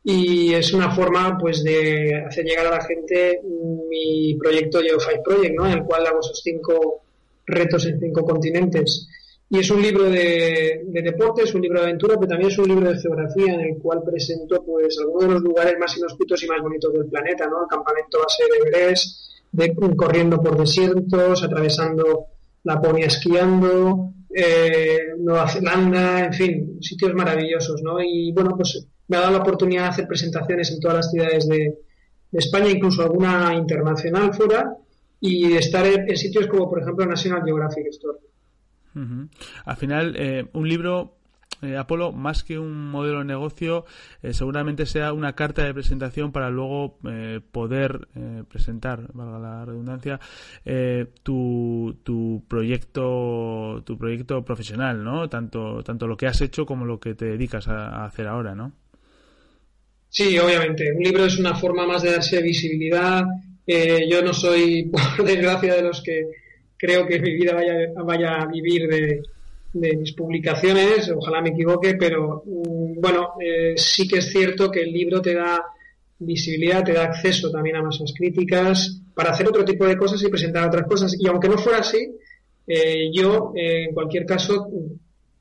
y 0.07 0.53
es 0.53 0.71
una 0.71 0.91
forma 0.91 1.35
pues 1.35 1.63
de 1.63 2.23
hacer 2.27 2.45
llegar 2.45 2.67
a 2.67 2.77
la 2.77 2.85
gente 2.85 3.41
mi 3.89 4.35
proyecto 4.35 4.79
Geo 4.79 4.97
Project, 5.23 5.55
¿no? 5.57 5.65
en 5.65 5.79
el 5.79 5.83
cual 5.83 6.05
hago 6.05 6.19
esos 6.19 6.41
cinco 6.43 7.01
retos 7.47 7.87
en 7.87 7.99
cinco 7.99 8.23
continentes. 8.23 9.07
Y 9.49 9.59
es 9.59 9.71
un 9.71 9.81
libro 9.81 10.03
de, 10.03 10.83
de 10.85 11.01
deporte, 11.01 11.43
es 11.43 11.55
un 11.55 11.61
libro 11.61 11.79
de 11.79 11.85
aventura, 11.87 12.15
pero 12.17 12.27
también 12.27 12.51
es 12.51 12.57
un 12.59 12.67
libro 12.67 12.91
de 12.91 12.99
geografía 12.99 13.55
en 13.55 13.61
el 13.61 13.77
cual 13.79 14.03
presento 14.03 14.63
pues 14.63 14.95
algunos 14.99 15.27
de 15.27 15.33
los 15.33 15.41
lugares 15.41 15.75
más 15.79 15.97
inhóspitos 15.97 16.43
y 16.43 16.47
más 16.47 16.61
bonitos 16.61 16.93
del 16.93 17.07
planeta, 17.07 17.47
¿no? 17.47 17.63
El 17.63 17.67
campamento 17.67 18.19
base 18.19 18.43
de 18.43 18.69
Everest, 18.69 19.25
de, 19.51 19.75
corriendo 19.95 20.41
por 20.41 20.57
desiertos, 20.57 21.43
atravesando 21.43 22.27
Laponia 22.63 23.07
esquiando, 23.07 24.13
eh, 24.33 25.13
Nueva 25.19 25.47
Zelanda, 25.47 26.25
en 26.25 26.33
fin, 26.33 26.77
sitios 26.81 27.13
maravillosos, 27.13 27.81
¿no? 27.83 28.01
Y 28.01 28.31
bueno, 28.33 28.55
pues 28.55 28.87
me 29.07 29.17
ha 29.17 29.21
dado 29.21 29.33
la 29.33 29.39
oportunidad 29.39 29.83
de 29.83 29.89
hacer 29.89 30.07
presentaciones 30.07 30.71
en 30.71 30.79
todas 30.79 30.97
las 30.97 31.11
ciudades 31.11 31.47
de, 31.47 31.57
de 32.31 32.39
España, 32.39 32.69
incluso 32.69 33.03
alguna 33.03 33.53
internacional 33.55 34.33
fuera, 34.33 34.75
y 35.19 35.49
de 35.49 35.59
estar 35.59 35.85
en, 35.85 36.17
sitios 36.17 36.47
como, 36.47 36.69
por 36.69 36.81
ejemplo, 36.81 37.05
National 37.05 37.43
Geographic 37.43 37.87
Store. 37.87 38.19
Al 39.65 39.75
final, 39.75 40.15
eh, 40.17 40.45
un 40.53 40.67
libro 40.69 41.17
eh, 41.61 41.77
Apolo, 41.77 42.11
más 42.11 42.43
que 42.43 42.59
un 42.59 42.89
modelo 42.89 43.19
de 43.19 43.25
negocio, 43.25 43.85
eh, 44.21 44.33
seguramente 44.33 44.85
sea 44.85 45.13
una 45.13 45.33
carta 45.33 45.63
de 45.63 45.73
presentación 45.73 46.31
para 46.31 46.49
luego 46.49 46.97
eh, 47.09 47.39
poder 47.51 48.07
presentar, 48.49 49.11
valga 49.13 49.39
la 49.39 49.65
redundancia, 49.65 50.19
tu, 51.23 51.97
tu 52.03 52.43
proyecto 52.47 53.81
tu 53.85 53.97
proyecto 53.97 54.43
profesional, 54.43 55.03
¿no? 55.03 55.29
Tanto 55.29 55.83
tanto 55.83 56.07
lo 56.07 56.17
que 56.17 56.27
has 56.27 56.41
hecho 56.41 56.65
como 56.65 56.85
lo 56.85 56.99
que 56.99 57.15
te 57.15 57.25
dedicas 57.25 57.67
a, 57.67 58.05
hacer 58.05 58.27
ahora, 58.27 58.55
¿no? 58.55 58.73
Sí, 60.09 60.37
obviamente. 60.37 60.91
Un 60.93 61.03
libro 61.03 61.25
es 61.25 61.37
una 61.39 61.55
forma 61.55 61.85
más 61.85 62.03
de 62.03 62.11
darse 62.11 62.41
visibilidad. 62.41 63.23
yo 63.67 64.21
no 64.21 64.33
soy, 64.33 64.83
por 65.17 65.25
desgracia, 65.25 65.75
de 65.75 65.81
los 65.81 66.01
que 66.01 66.23
creo 66.77 67.05
que 67.05 67.19
mi 67.19 67.33
vida 67.33 67.53
vaya, 67.53 67.73
vaya 68.03 68.41
a 68.41 68.45
vivir 68.47 68.87
de, 68.87 69.21
de 69.75 69.97
mis 69.97 70.13
publicaciones, 70.13 71.11
ojalá 71.13 71.41
me 71.41 71.49
equivoque, 71.49 71.95
pero 71.95 72.43
mm, 72.45 73.01
bueno, 73.01 73.33
eh, 73.41 73.73
sí 73.75 74.07
que 74.07 74.19
es 74.19 74.31
cierto 74.31 74.71
que 74.71 74.81
el 74.81 74.91
libro 74.93 75.21
te 75.21 75.33
da 75.33 75.65
visibilidad, 76.17 76.81
te 76.81 76.93
da 76.93 77.03
acceso 77.03 77.51
también 77.51 77.75
a 77.75 77.83
masas 77.83 78.13
críticas 78.17 79.01
para 79.13 79.31
hacer 79.31 79.47
otro 79.49 79.65
tipo 79.65 79.85
de 79.85 79.97
cosas 79.97 80.23
y 80.23 80.29
presentar 80.29 80.65
otras 80.65 80.87
cosas. 80.87 81.15
Y 81.19 81.27
aunque 81.27 81.49
no 81.49 81.57
fuera 81.57 81.79
así, 81.79 82.09
eh, 82.65 83.11
yo, 83.13 83.51
eh, 83.53 83.87
en 83.89 83.93
cualquier 83.93 84.25
caso, 84.25 84.69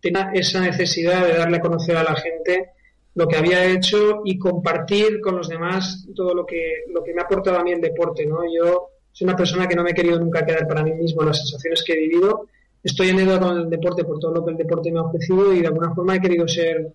tenía 0.00 0.32
esa 0.34 0.60
necesidad 0.60 1.24
de 1.24 1.34
darle 1.34 1.58
a 1.58 1.60
conocer 1.60 1.96
a 1.96 2.02
la 2.02 2.16
gente 2.16 2.70
lo 3.14 3.28
que 3.28 3.36
había 3.36 3.64
hecho 3.66 4.22
y 4.24 4.36
compartir 4.36 5.20
con 5.20 5.36
los 5.36 5.48
demás 5.48 6.08
todo 6.12 6.34
lo 6.34 6.44
que, 6.44 6.82
lo 6.92 7.04
que 7.04 7.14
me 7.14 7.20
ha 7.20 7.24
aportado 7.24 7.56
a 7.58 7.62
mí 7.62 7.70
el 7.70 7.80
deporte, 7.80 8.26
¿no? 8.26 8.40
Yo 8.52 8.88
soy 9.12 9.26
una 9.26 9.36
persona 9.36 9.68
que 9.68 9.76
no 9.76 9.84
me 9.84 9.90
he 9.90 9.94
querido 9.94 10.18
nunca 10.18 10.44
quedar 10.44 10.66
para 10.66 10.82
mí 10.82 10.92
mismo 10.92 11.22
las 11.22 11.38
sensaciones 11.38 11.84
que 11.84 11.92
he 11.92 11.98
vivido 11.98 12.48
estoy 12.84 13.12
deuda 13.16 13.40
con 13.40 13.58
el 13.58 13.70
deporte 13.70 14.04
por 14.04 14.20
todo 14.20 14.34
lo 14.34 14.44
que 14.44 14.52
el 14.52 14.58
deporte 14.58 14.92
me 14.92 14.98
ha 14.98 15.02
ofrecido 15.02 15.52
y 15.52 15.60
de 15.60 15.66
alguna 15.66 15.94
forma 15.94 16.16
he 16.16 16.20
querido 16.20 16.46
ser 16.46 16.92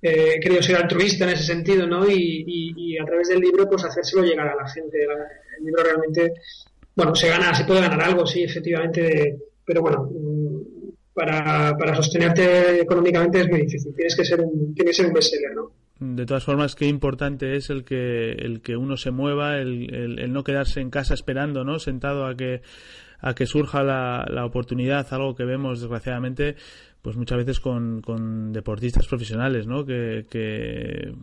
eh, 0.00 0.34
he 0.36 0.40
querido 0.40 0.62
ser 0.62 0.76
altruista 0.76 1.24
en 1.24 1.30
ese 1.30 1.44
sentido, 1.44 1.86
¿no? 1.86 2.08
Y, 2.08 2.96
a 2.98 3.04
través 3.04 3.28
del 3.28 3.40
libro, 3.40 3.68
pues 3.68 3.84
hacérselo 3.84 4.24
llegar 4.24 4.48
a 4.48 4.56
la 4.56 4.68
gente. 4.68 4.98
El 5.58 5.64
libro 5.64 5.82
realmente, 5.82 6.34
bueno, 6.94 7.14
se 7.14 7.28
gana, 7.28 7.54
se 7.54 7.64
puede 7.64 7.80
ganar 7.80 8.02
algo, 8.02 8.26
sí, 8.26 8.42
efectivamente, 8.42 9.36
pero 9.64 9.82
bueno, 9.82 10.08
mm, 10.12 10.60
para, 11.12 11.76
para 11.76 11.94
sostenerte 11.94 12.80
económicamente 12.80 13.40
es 13.40 13.48
muy 13.48 13.62
difícil. 13.62 13.94
Tienes 13.94 14.16
que 14.16 14.24
ser 14.24 14.40
un, 14.40 14.74
tienes 14.74 14.96
que 14.96 15.02
ser 15.02 15.06
un 15.06 15.14
bestseller, 15.14 15.54
¿no? 15.54 15.72
De 16.00 16.26
todas 16.26 16.44
formas, 16.44 16.76
qué 16.76 16.86
importante 16.86 17.56
es 17.56 17.70
el 17.70 17.84
que, 17.84 18.30
el 18.32 18.60
que 18.62 18.76
uno 18.76 18.96
se 18.96 19.10
mueva, 19.10 19.58
el, 19.58 19.92
el 19.92 20.32
no 20.32 20.44
quedarse 20.44 20.80
en 20.80 20.90
casa 20.90 21.14
esperando, 21.14 21.64
¿no? 21.64 21.80
Sentado 21.80 22.26
a 22.26 22.36
que 22.36 22.62
a 23.20 23.34
que 23.34 23.46
surja 23.46 23.82
la, 23.82 24.26
la 24.28 24.44
oportunidad, 24.44 25.06
algo 25.12 25.34
que 25.34 25.44
vemos 25.44 25.80
desgraciadamente 25.80 26.56
pues 27.02 27.16
muchas 27.16 27.38
veces 27.38 27.60
con, 27.60 28.02
con 28.02 28.52
deportistas 28.52 29.06
profesionales, 29.06 29.66
¿no? 29.66 29.84
Que, 29.84 30.26
que, 30.28 31.14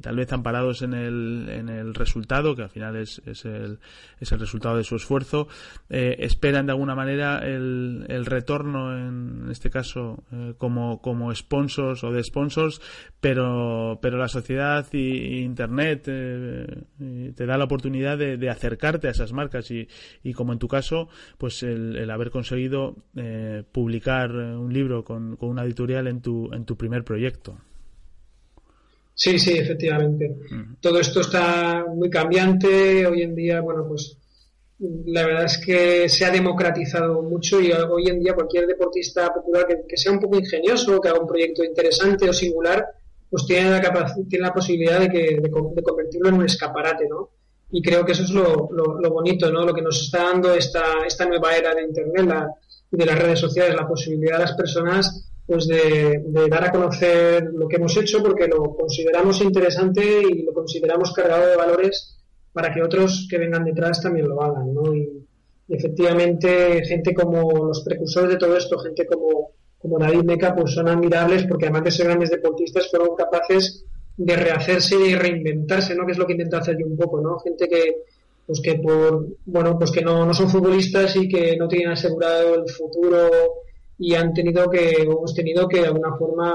tal 0.00 0.16
vez 0.16 0.32
amparados 0.32 0.82
en 0.82 0.94
el, 0.94 1.48
en 1.48 1.68
el 1.68 1.94
resultado, 1.94 2.54
que 2.54 2.62
al 2.62 2.70
final 2.70 2.96
es, 2.96 3.22
es, 3.24 3.44
el, 3.44 3.78
es 4.20 4.30
el 4.32 4.40
resultado 4.40 4.76
de 4.76 4.84
su 4.84 4.96
esfuerzo, 4.96 5.48
eh, 5.88 6.16
esperan 6.18 6.66
de 6.66 6.72
alguna 6.72 6.94
manera 6.94 7.38
el, 7.38 8.04
el 8.08 8.26
retorno, 8.26 8.96
en 8.96 9.48
este 9.50 9.70
caso, 9.70 10.24
eh, 10.32 10.54
como, 10.58 11.00
como 11.00 11.34
sponsors 11.34 12.04
o 12.04 12.10
de 12.10 12.22
sponsors, 12.22 12.80
pero, 13.20 13.98
pero 14.02 14.18
la 14.18 14.28
sociedad 14.28 14.86
y, 14.92 15.36
Internet 15.46 16.04
eh, 16.08 16.84
te 17.34 17.46
da 17.46 17.56
la 17.56 17.64
oportunidad 17.64 18.18
de, 18.18 18.36
de, 18.36 18.50
acercarte 18.50 19.08
a 19.08 19.12
esas 19.12 19.32
marcas 19.32 19.70
y, 19.70 19.88
y 20.22 20.32
como 20.34 20.52
en 20.52 20.58
tu 20.58 20.68
caso, 20.68 21.08
pues 21.38 21.62
el, 21.62 21.96
el 21.96 22.10
haber 22.10 22.30
conseguido 22.30 22.96
publicar 23.72 24.30
un 24.30 24.72
libro 24.72 24.95
con, 25.04 25.36
una 25.40 25.64
editorial 25.64 26.06
en 26.06 26.20
tu, 26.20 26.52
en 26.52 26.64
tu 26.64 26.76
primer 26.76 27.04
proyecto. 27.04 27.58
Sí, 29.14 29.38
sí, 29.38 29.56
efectivamente. 29.56 30.36
Mm. 30.50 30.74
Todo 30.80 31.00
esto 31.00 31.20
está 31.20 31.86
muy 31.88 32.10
cambiante. 32.10 33.06
Hoy 33.06 33.22
en 33.22 33.34
día, 33.34 33.60
bueno, 33.62 33.86
pues 33.88 34.18
la 34.78 35.24
verdad 35.24 35.44
es 35.44 35.58
que 35.58 36.08
se 36.08 36.26
ha 36.26 36.30
democratizado 36.30 37.22
mucho 37.22 37.60
y 37.60 37.72
hoy 37.72 38.08
en 38.08 38.20
día 38.20 38.34
cualquier 38.34 38.66
deportista 38.66 39.32
popular 39.32 39.66
que, 39.88 39.96
sea 39.96 40.12
un 40.12 40.20
poco 40.20 40.38
ingenioso, 40.38 41.00
que 41.00 41.08
haga 41.08 41.20
un 41.20 41.26
proyecto 41.26 41.64
interesante 41.64 42.28
o 42.28 42.32
singular, 42.32 42.84
pues 43.30 43.46
tiene 43.46 43.70
la, 43.70 44.14
tiene 44.28 44.46
la 44.46 44.52
posibilidad 44.52 45.00
de, 45.00 45.08
que, 45.08 45.40
de, 45.40 45.50
convertirlo 45.50 46.28
en 46.28 46.34
un 46.34 46.44
escaparate, 46.44 47.08
¿no? 47.08 47.30
Y 47.70 47.82
creo 47.82 48.04
que 48.04 48.12
eso 48.12 48.22
es 48.22 48.30
lo, 48.30 48.68
lo, 48.70 49.10
bonito, 49.10 49.50
¿no? 49.50 49.64
Lo 49.64 49.74
que 49.74 49.82
nos 49.82 50.00
está 50.00 50.24
dando 50.24 50.54
esta, 50.54 51.04
esta 51.06 51.26
nueva 51.26 51.56
era 51.56 51.74
de 51.74 51.82
Internet, 51.82 52.26
la, 52.26 52.48
de 52.90 53.06
las 53.06 53.18
redes 53.18 53.40
sociales, 53.40 53.74
la 53.74 53.88
posibilidad 53.88 54.36
a 54.36 54.40
las 54.40 54.52
personas 54.52 55.26
pues 55.46 55.68
de, 55.68 56.24
dar 56.50 56.64
a 56.64 56.72
conocer 56.72 57.44
lo 57.54 57.68
que 57.68 57.76
hemos 57.76 57.96
hecho 57.96 58.22
porque 58.22 58.48
lo 58.48 58.74
consideramos 58.74 59.40
interesante 59.40 60.02
y 60.28 60.42
lo 60.42 60.52
consideramos 60.52 61.12
cargado 61.12 61.46
de 61.46 61.56
valores 61.56 62.18
para 62.52 62.74
que 62.74 62.82
otros 62.82 63.28
que 63.30 63.38
vengan 63.38 63.64
detrás 63.64 64.02
también 64.02 64.28
lo 64.28 64.42
hagan, 64.42 64.74
¿no? 64.74 64.94
Y, 64.94 65.22
efectivamente 65.68 66.84
gente 66.84 67.12
como 67.12 67.66
los 67.66 67.82
precursores 67.82 68.30
de 68.30 68.36
todo 68.36 68.56
esto, 68.56 68.78
gente 68.78 69.04
como, 69.04 69.50
como 69.78 69.98
David 69.98 70.22
Meca, 70.22 70.54
pues 70.54 70.72
son 70.72 70.86
admirables 70.86 71.44
porque 71.44 71.66
además 71.66 71.84
de 71.84 71.90
ser 71.90 72.06
grandes 72.06 72.30
deportistas 72.30 72.88
fueron 72.88 73.16
capaces 73.16 73.84
de 74.16 74.36
rehacerse 74.36 74.94
y 74.94 75.14
reinventarse, 75.16 75.94
¿no? 75.96 76.06
Que 76.06 76.12
es 76.12 76.18
lo 76.18 76.26
que 76.26 76.34
intenta 76.34 76.58
hacer 76.58 76.76
yo 76.78 76.86
un 76.86 76.96
poco, 76.96 77.20
¿no? 77.20 77.38
Gente 77.40 77.68
que, 77.68 78.04
pues 78.46 78.60
que 78.60 78.76
por 78.76 79.26
bueno 79.44 79.78
pues 79.78 79.90
que 79.90 80.02
no, 80.02 80.24
no 80.24 80.32
son 80.32 80.48
futbolistas 80.48 81.16
y 81.16 81.28
que 81.28 81.56
no 81.56 81.66
tienen 81.66 81.90
asegurado 81.90 82.54
el 82.54 82.70
futuro 82.70 83.28
y 83.98 84.14
han 84.14 84.32
tenido 84.32 84.70
que 84.70 85.02
hemos 85.02 85.34
tenido 85.34 85.66
que 85.68 85.80
de 85.80 85.86
alguna 85.86 86.16
forma 86.16 86.54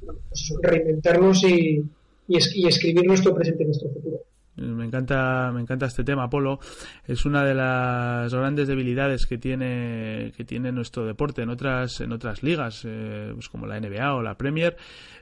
pues, 0.00 0.54
reinventarnos 0.62 1.44
y, 1.44 1.82
y, 2.28 2.66
escribir 2.66 3.06
nuestro 3.06 3.34
presente 3.34 3.64
y 3.64 3.66
nuestro 3.66 3.90
futuro 3.90 4.20
me 4.56 4.84
encanta, 4.84 5.50
me 5.52 5.60
encanta 5.60 5.86
este 5.86 6.04
tema, 6.04 6.28
Polo. 6.28 6.58
Es 7.06 7.24
una 7.24 7.44
de 7.44 7.54
las 7.54 8.32
grandes 8.32 8.68
debilidades 8.68 9.26
que 9.26 9.38
tiene, 9.38 10.32
que 10.36 10.44
tiene 10.44 10.72
nuestro 10.72 11.06
deporte 11.06 11.42
en 11.42 11.50
otras, 11.50 12.00
en 12.00 12.12
otras 12.12 12.42
ligas, 12.42 12.84
eh, 12.84 13.30
pues 13.32 13.48
como 13.48 13.66
la 13.66 13.80
NBA 13.80 14.14
o 14.14 14.22
la 14.22 14.36
Premier. 14.36 14.76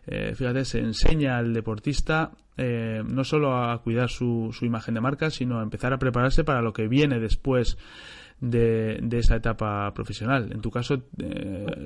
Eh, 0.06 0.34
fíjate, 0.34 0.64
se 0.64 0.80
enseña 0.80 1.36
al 1.38 1.52
deportista 1.52 2.32
eh, 2.56 3.02
no 3.06 3.22
solo 3.22 3.56
a 3.56 3.80
cuidar 3.82 4.08
su, 4.08 4.52
imagen 4.62 4.94
de 4.94 5.00
marca, 5.00 5.30
sino 5.30 5.60
a 5.60 5.62
empezar 5.62 5.92
a 5.92 5.98
prepararse 5.98 6.42
para 6.42 6.62
lo 6.62 6.72
que 6.72 6.88
viene 6.88 7.20
después 7.20 7.78
de, 8.40 9.00
esa 9.12 9.36
etapa 9.36 9.92
profesional. 9.94 10.50
En 10.52 10.60
tu 10.60 10.70
caso 10.70 11.04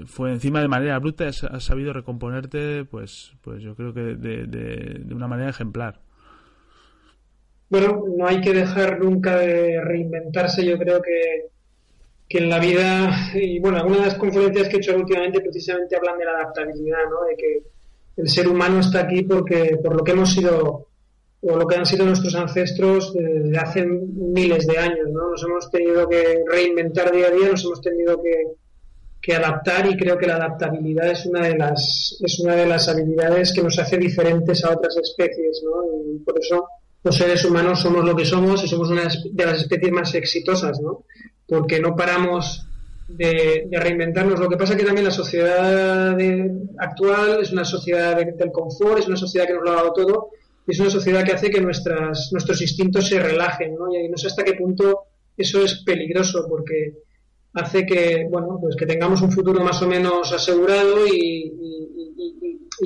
fue 0.07 0.33
encima 0.33 0.61
de 0.61 0.69
manera 0.69 0.99
bruta, 0.99 1.27
has, 1.27 1.65
sabido 1.65 1.93
recomponerte, 1.93 2.85
pues, 2.85 3.35
pues 3.43 3.63
yo 3.63 3.75
creo 3.75 3.93
que 3.93 4.01
de, 4.17 4.47
de 4.47 5.15
una 5.15 5.29
manera 5.29 5.51
ejemplar 5.51 6.01
bueno, 7.73 8.05
no 8.19 8.27
hay 8.27 8.43
que 8.43 8.53
dejar 8.53 9.01
nunca 9.01 9.39
de 9.39 9.81
reinventarse. 9.81 10.63
Yo 10.63 10.77
creo 10.77 11.01
que, 11.01 11.47
que 12.29 12.37
en 12.37 12.51
la 12.51 12.59
vida, 12.59 13.31
y 13.35 13.61
bueno, 13.61 13.79
algunas 13.79 14.01
de 14.01 14.07
las 14.09 14.17
conferencias 14.17 14.69
que 14.69 14.77
he 14.77 14.79
hecho 14.79 14.95
últimamente 14.95 15.41
precisamente 15.41 15.97
hablan 15.97 16.19
de 16.19 16.27
la 16.27 16.33
adaptabilidad, 16.33 16.99
¿no? 17.09 17.25
De 17.25 17.35
que 17.35 17.63
el 18.19 18.29
ser 18.29 18.47
humano 18.47 18.81
está 18.81 19.01
aquí 19.01 19.23
porque 19.23 19.79
por 19.83 19.97
lo 19.97 20.05
que 20.05 20.13
hemos 20.13 20.35
sido 20.35 20.89
o 21.41 21.57
lo 21.57 21.67
que 21.67 21.77
han 21.77 21.87
sido 21.87 22.05
nuestros 22.05 22.35
ancestros 22.35 23.15
desde 23.15 23.57
hace 23.57 23.87
miles 23.87 24.67
de 24.67 24.77
años, 24.77 25.09
¿no? 25.11 25.31
Nos 25.31 25.43
hemos 25.43 25.71
tenido 25.71 26.07
que 26.11 26.45
reinventar 26.47 27.11
día 27.11 27.29
a 27.29 27.31
día, 27.31 27.49
nos 27.53 27.65
hemos 27.65 27.81
tenido 27.81 28.23
que, 28.23 28.35
que 29.23 29.35
adaptar 29.35 29.87
y 29.87 29.97
creo 29.97 30.19
que 30.19 30.27
la 30.27 30.37
adaptabilidad 30.37 31.11
es 31.11 31.25
una 31.25 31.47
de 31.47 31.57
las 31.57 32.19
es 32.23 32.39
una 32.39 32.55
de 32.55 32.67
las 32.67 32.87
habilidades 32.91 33.51
que 33.55 33.63
nos 33.63 33.79
hace 33.79 33.97
diferentes 33.97 34.63
a 34.63 34.73
otras 34.73 34.95
especies, 34.99 35.63
¿no? 35.65 36.13
Y 36.13 36.19
por 36.19 36.39
eso 36.39 36.67
los 37.05 37.17
seres 37.17 37.45
humanos 37.45 37.81
somos 37.81 38.05
lo 38.05 38.15
que 38.15 38.25
somos 38.25 38.63
y 38.65 38.69
somos 38.69 38.91
una 38.91 39.03
de 39.03 39.47
las 39.47 39.61
especies 39.61 39.93
más 39.93 40.15
exitosas, 40.15 40.81
¿no? 40.81 41.05
Porque 41.47 41.81
no 41.81 41.97
paramos 41.97 42.67
de, 43.09 43.69
reinventarnos. 43.71 44.39
Lo 44.39 44.49
que 44.49 44.57
pasa 44.57 44.73
es 44.73 44.79
que 44.79 44.87
también 44.87 45.07
la 45.07 45.11
sociedad 45.11 46.17
actual 46.79 47.41
es 47.43 47.53
una 47.53 47.65
sociedad 47.65 48.17
del 48.17 48.53
confort, 48.53 49.01
es 49.01 49.09
una 49.09 49.17
sociedad 49.17 49.47
que 49.47 49.55
nos 49.55 49.65
lo 49.65 49.73
ha 49.73 49.77
dado 49.77 49.93
todo, 49.93 50.31
y 50.67 50.73
es 50.73 50.81
una 50.81 50.91
sociedad 50.91 51.25
que 51.25 51.33
hace 51.33 51.51
que 51.51 51.61
nuestras, 51.61 52.31
nuestros 52.33 52.61
instintos 52.63 53.09
se 53.09 53.21
relajen, 53.21 53.75
¿no? 53.75 53.93
Y 53.95 54.09
no 54.09 54.17
sé 54.17 54.29
hasta 54.29 54.45
qué 54.45 54.55
punto 54.55 55.07
eso 55.37 55.65
es 55.65 55.83
peligroso, 55.85 56.47
porque 56.49 56.95
hace 57.55 57.85
que, 57.85 58.27
bueno, 58.31 58.59
pues 58.61 58.77
que 58.77 58.87
tengamos 58.87 59.21
un 59.23 59.33
futuro 59.33 59.63
más 59.63 59.83
o 59.83 59.87
menos 59.87 60.33
asegurado 60.33 61.07
y, 61.07 61.53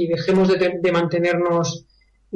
dejemos 0.08 0.48
de, 0.48 0.92
mantenernos 0.92 1.86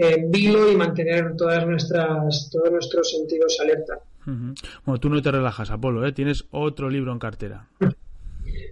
en 0.00 0.30
vilo 0.30 0.70
y 0.70 0.76
mantener 0.76 1.36
todas 1.36 1.66
nuestras, 1.66 2.48
todos 2.50 2.70
nuestros 2.70 3.10
sentidos 3.10 3.58
alerta. 3.60 4.00
Bueno, 4.24 5.00
tú 5.00 5.10
no 5.10 5.20
te 5.20 5.30
relajas, 5.30 5.70
Apolo, 5.70 6.06
¿eh? 6.06 6.12
Tienes 6.12 6.44
otro 6.50 6.88
libro 6.88 7.12
en 7.12 7.18
cartera. 7.18 7.68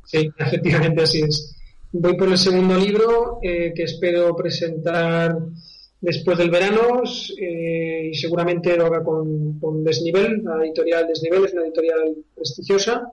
sí, 0.04 0.30
efectivamente 0.38 1.02
así 1.02 1.20
es. 1.20 1.56
Voy 1.92 2.16
por 2.16 2.28
el 2.28 2.38
segundo 2.38 2.76
libro 2.76 3.38
eh, 3.42 3.72
que 3.74 3.84
espero 3.84 4.34
presentar 4.36 5.38
después 6.00 6.38
del 6.38 6.50
verano 6.50 7.02
eh, 7.40 8.10
y 8.12 8.14
seguramente 8.14 8.76
lo 8.76 8.86
haga 8.86 9.02
con, 9.02 9.58
con, 9.58 9.82
Desnivel, 9.82 10.42
la 10.44 10.64
editorial 10.64 11.06
Desnivel 11.08 11.44
es 11.44 11.52
una 11.54 11.62
editorial 11.62 12.14
prestigiosa 12.34 13.10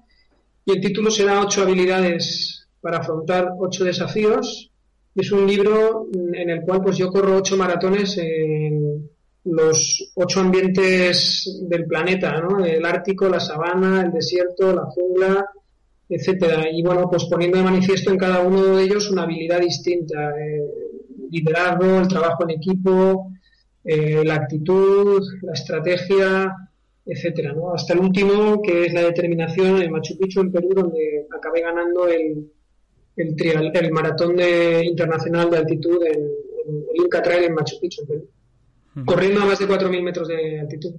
y 0.66 0.74
el 0.74 0.82
título 0.82 1.10
será 1.10 1.42
Ocho 1.42 1.64
habilidades 1.64 2.68
para 2.82 3.00
afrontar 3.00 3.54
ocho 3.60 3.84
desafíos. 3.84 4.72
Es 5.16 5.32
un 5.32 5.48
libro 5.48 6.08
en 6.14 6.50
el 6.50 6.62
cual 6.62 6.82
pues 6.84 6.98
yo 6.98 7.10
corro 7.10 7.38
ocho 7.38 7.56
maratones 7.56 8.18
en 8.18 9.10
los 9.46 10.12
ocho 10.16 10.42
ambientes 10.42 11.62
del 11.70 11.86
planeta, 11.86 12.42
¿no? 12.42 12.66
El 12.66 12.86
Ártico, 12.86 13.30
la 13.30 13.40
sabana, 13.40 14.02
el 14.02 14.12
desierto, 14.12 14.74
la 14.74 14.86
jungla, 14.86 15.50
etcétera. 16.10 16.66
Y 16.70 16.84
bueno, 16.84 17.10
pues 17.10 17.26
poniendo 17.26 17.58
de 17.58 17.64
manifiesto 17.64 18.12
en 18.12 18.18
cada 18.18 18.42
uno 18.42 18.76
de 18.76 18.84
ellos 18.84 19.10
una 19.10 19.24
habilidad 19.24 19.62
distinta. 19.62 20.32
Eh, 20.38 20.62
liderazgo, 21.32 22.00
el 22.00 22.08
trabajo 22.08 22.44
en 22.44 22.52
equipo, 22.52 23.32
eh, 23.84 24.24
la 24.24 24.36
actitud, 24.36 25.22
la 25.42 25.54
estrategia, 25.54 26.56
etcétera, 27.06 27.54
¿no? 27.54 27.74
Hasta 27.74 27.94
el 27.94 28.00
último, 28.00 28.62
que 28.62 28.86
es 28.86 28.94
la 28.94 29.04
determinación 29.04 29.82
en 29.82 29.92
Machu 29.92 30.18
Picchu, 30.18 30.42
en 30.42 30.52
Perú, 30.52 30.70
donde 30.74 31.28
acabé 31.36 31.62
ganando 31.62 32.08
el, 32.08 32.52
el, 33.16 33.72
el 33.74 33.92
maratón 33.92 34.36
de, 34.36 34.86
internacional 34.86 35.50
de 35.50 35.58
altitud 35.58 36.04
en, 36.04 36.24
el 36.94 37.04
Inca 37.04 37.22
Trail 37.22 37.44
en 37.44 37.54
Machu 37.54 37.80
Picchu, 37.80 38.02
en 38.02 38.08
Perú. 38.08 38.30
Corriendo 39.06 39.42
a 39.42 39.46
más 39.46 39.60
de 39.60 39.68
4.000 39.68 40.04
metros 40.04 40.28
de 40.28 40.60
altitud. 40.62 40.96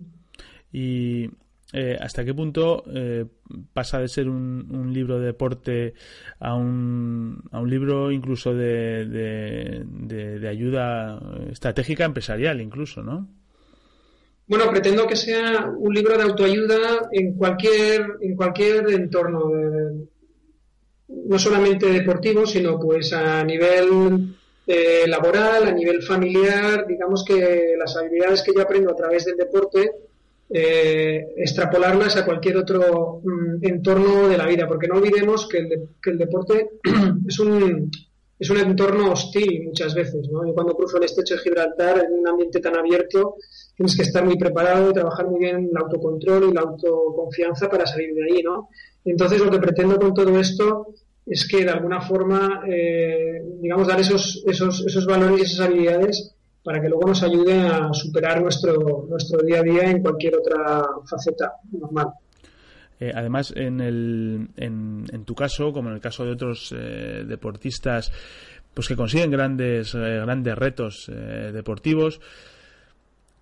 Y 0.71 1.31
eh, 1.73 1.97
hasta 1.99 2.25
qué 2.25 2.35
punto 2.35 2.85
eh, 2.95 3.25
pasa 3.73 3.99
de 3.99 4.09
ser 4.09 4.29
un, 4.29 4.69
un, 4.71 4.93
libro 4.93 5.19
de 5.19 5.27
deporte 5.27 5.95
a 6.39 6.55
un, 6.55 7.43
a 7.51 7.61
un 7.61 7.71
libro 7.71 8.13
incluso 8.13 8.55
de, 8.55 9.07
de, 9.07 10.39
de 10.39 10.49
ayuda 10.49 11.19
estratégica 11.51 12.05
empresarial 12.05 12.61
incluso, 12.61 13.03
¿no? 13.03 13.29
Bueno, 14.49 14.71
pretendo 14.71 15.09
que 15.09 15.17
sea 15.17 15.69
un 15.77 15.93
libro 15.93 16.17
de 16.17 16.23
autoayuda 16.23 17.09
en 17.11 17.35
cualquier, 17.35 18.17
en 18.21 18.37
cualquier 18.37 18.89
entorno, 18.91 19.51
no 21.09 21.39
solamente 21.39 21.87
deportivo, 21.87 22.47
sino 22.47 22.79
pues 22.79 23.13
a 23.13 23.45
nivel 23.45 24.35
eh, 24.67 25.05
laboral, 25.07 25.69
a 25.69 25.73
nivel 25.73 26.03
familiar, 26.03 26.87
digamos 26.87 27.25
que 27.25 27.75
las 27.79 27.97
habilidades 27.97 28.43
que 28.43 28.53
yo 28.55 28.63
aprendo 28.63 28.91
a 28.91 28.97
través 28.97 29.25
del 29.25 29.37
deporte, 29.37 29.93
eh, 30.49 31.35
extrapolarlas 31.37 32.17
a 32.17 32.25
cualquier 32.25 32.57
otro 32.57 33.21
mm, 33.23 33.65
entorno 33.65 34.29
de 34.29 34.37
la 34.37 34.47
vida, 34.47 34.67
porque 34.67 34.89
no 34.89 34.97
olvidemos 34.97 35.49
que 35.49 35.59
el, 35.59 35.89
que 36.03 36.11
el 36.11 36.19
deporte 36.19 36.71
es 37.29 37.39
un, 37.39 37.91
es 38.39 38.51
un 38.51 38.59
entorno 38.59 39.13
hostil 39.13 39.65
muchas 39.65 39.95
veces, 39.95 40.29
¿no? 40.31 40.47
Yo 40.47 40.55
cuando 40.55 40.75
cruzo 40.75 40.99
el 40.99 41.05
estrecho 41.05 41.35
de 41.35 41.41
Gibraltar 41.41 42.05
en 42.05 42.19
un 42.19 42.29
ambiente 42.29 42.61
tan 42.61 42.77
abierto, 42.77 43.37
tienes 43.76 43.95
que 43.95 44.02
estar 44.02 44.25
muy 44.25 44.38
preparado 44.38 44.90
y 44.90 44.95
trabajar 44.95 45.26
muy 45.26 45.40
bien 45.40 45.68
el 45.71 45.76
autocontrol 45.76 46.50
y 46.50 46.54
la 46.54 46.62
autoconfianza 46.62 47.68
para 47.68 47.87
salir 47.87 48.14
de 48.14 48.25
ahí, 48.25 48.42
¿no? 48.42 48.71
Entonces 49.04 49.40
lo 49.40 49.50
que 49.50 49.59
pretendo 49.59 49.99
con 49.99 50.14
todo 50.14 50.38
esto 50.40 50.95
es 51.26 51.47
que 51.47 51.64
de 51.64 51.71
alguna 51.71 52.00
forma, 52.00 52.62
eh, 52.66 53.42
digamos, 53.61 53.87
dar 53.87 54.00
esos, 54.00 54.42
esos, 54.47 54.85
esos 54.87 55.06
valores 55.06 55.40
y 55.40 55.42
esas 55.42 55.66
habilidades 55.66 56.34
para 56.62 56.80
que 56.80 56.89
luego 56.89 57.08
nos 57.08 57.23
ayuden 57.23 57.67
a 57.67 57.93
superar 57.93 58.41
nuestro, 58.41 59.06
nuestro 59.08 59.43
día 59.43 59.60
a 59.60 59.62
día 59.62 59.91
en 59.91 60.02
cualquier 60.02 60.36
otra 60.36 60.84
faceta 61.08 61.52
normal. 61.73 62.08
Eh, 62.99 63.12
además, 63.15 63.52
en, 63.54 63.80
el, 63.80 64.49
en, 64.56 65.04
en, 65.12 65.25
tu 65.25 65.34
caso, 65.34 65.73
como 65.73 65.91
en 65.91 65.97
el 65.97 66.00
caso 66.00 66.25
de 66.25 66.32
otros 66.32 66.75
eh, 66.76 67.25
deportistas, 67.26 68.10
pues 68.73 68.89
que 68.89 68.97
consiguen 68.97 69.30
grandes, 69.30 69.95
grandes 69.95 70.56
retos 70.56 71.10
deportivos, 71.52 72.21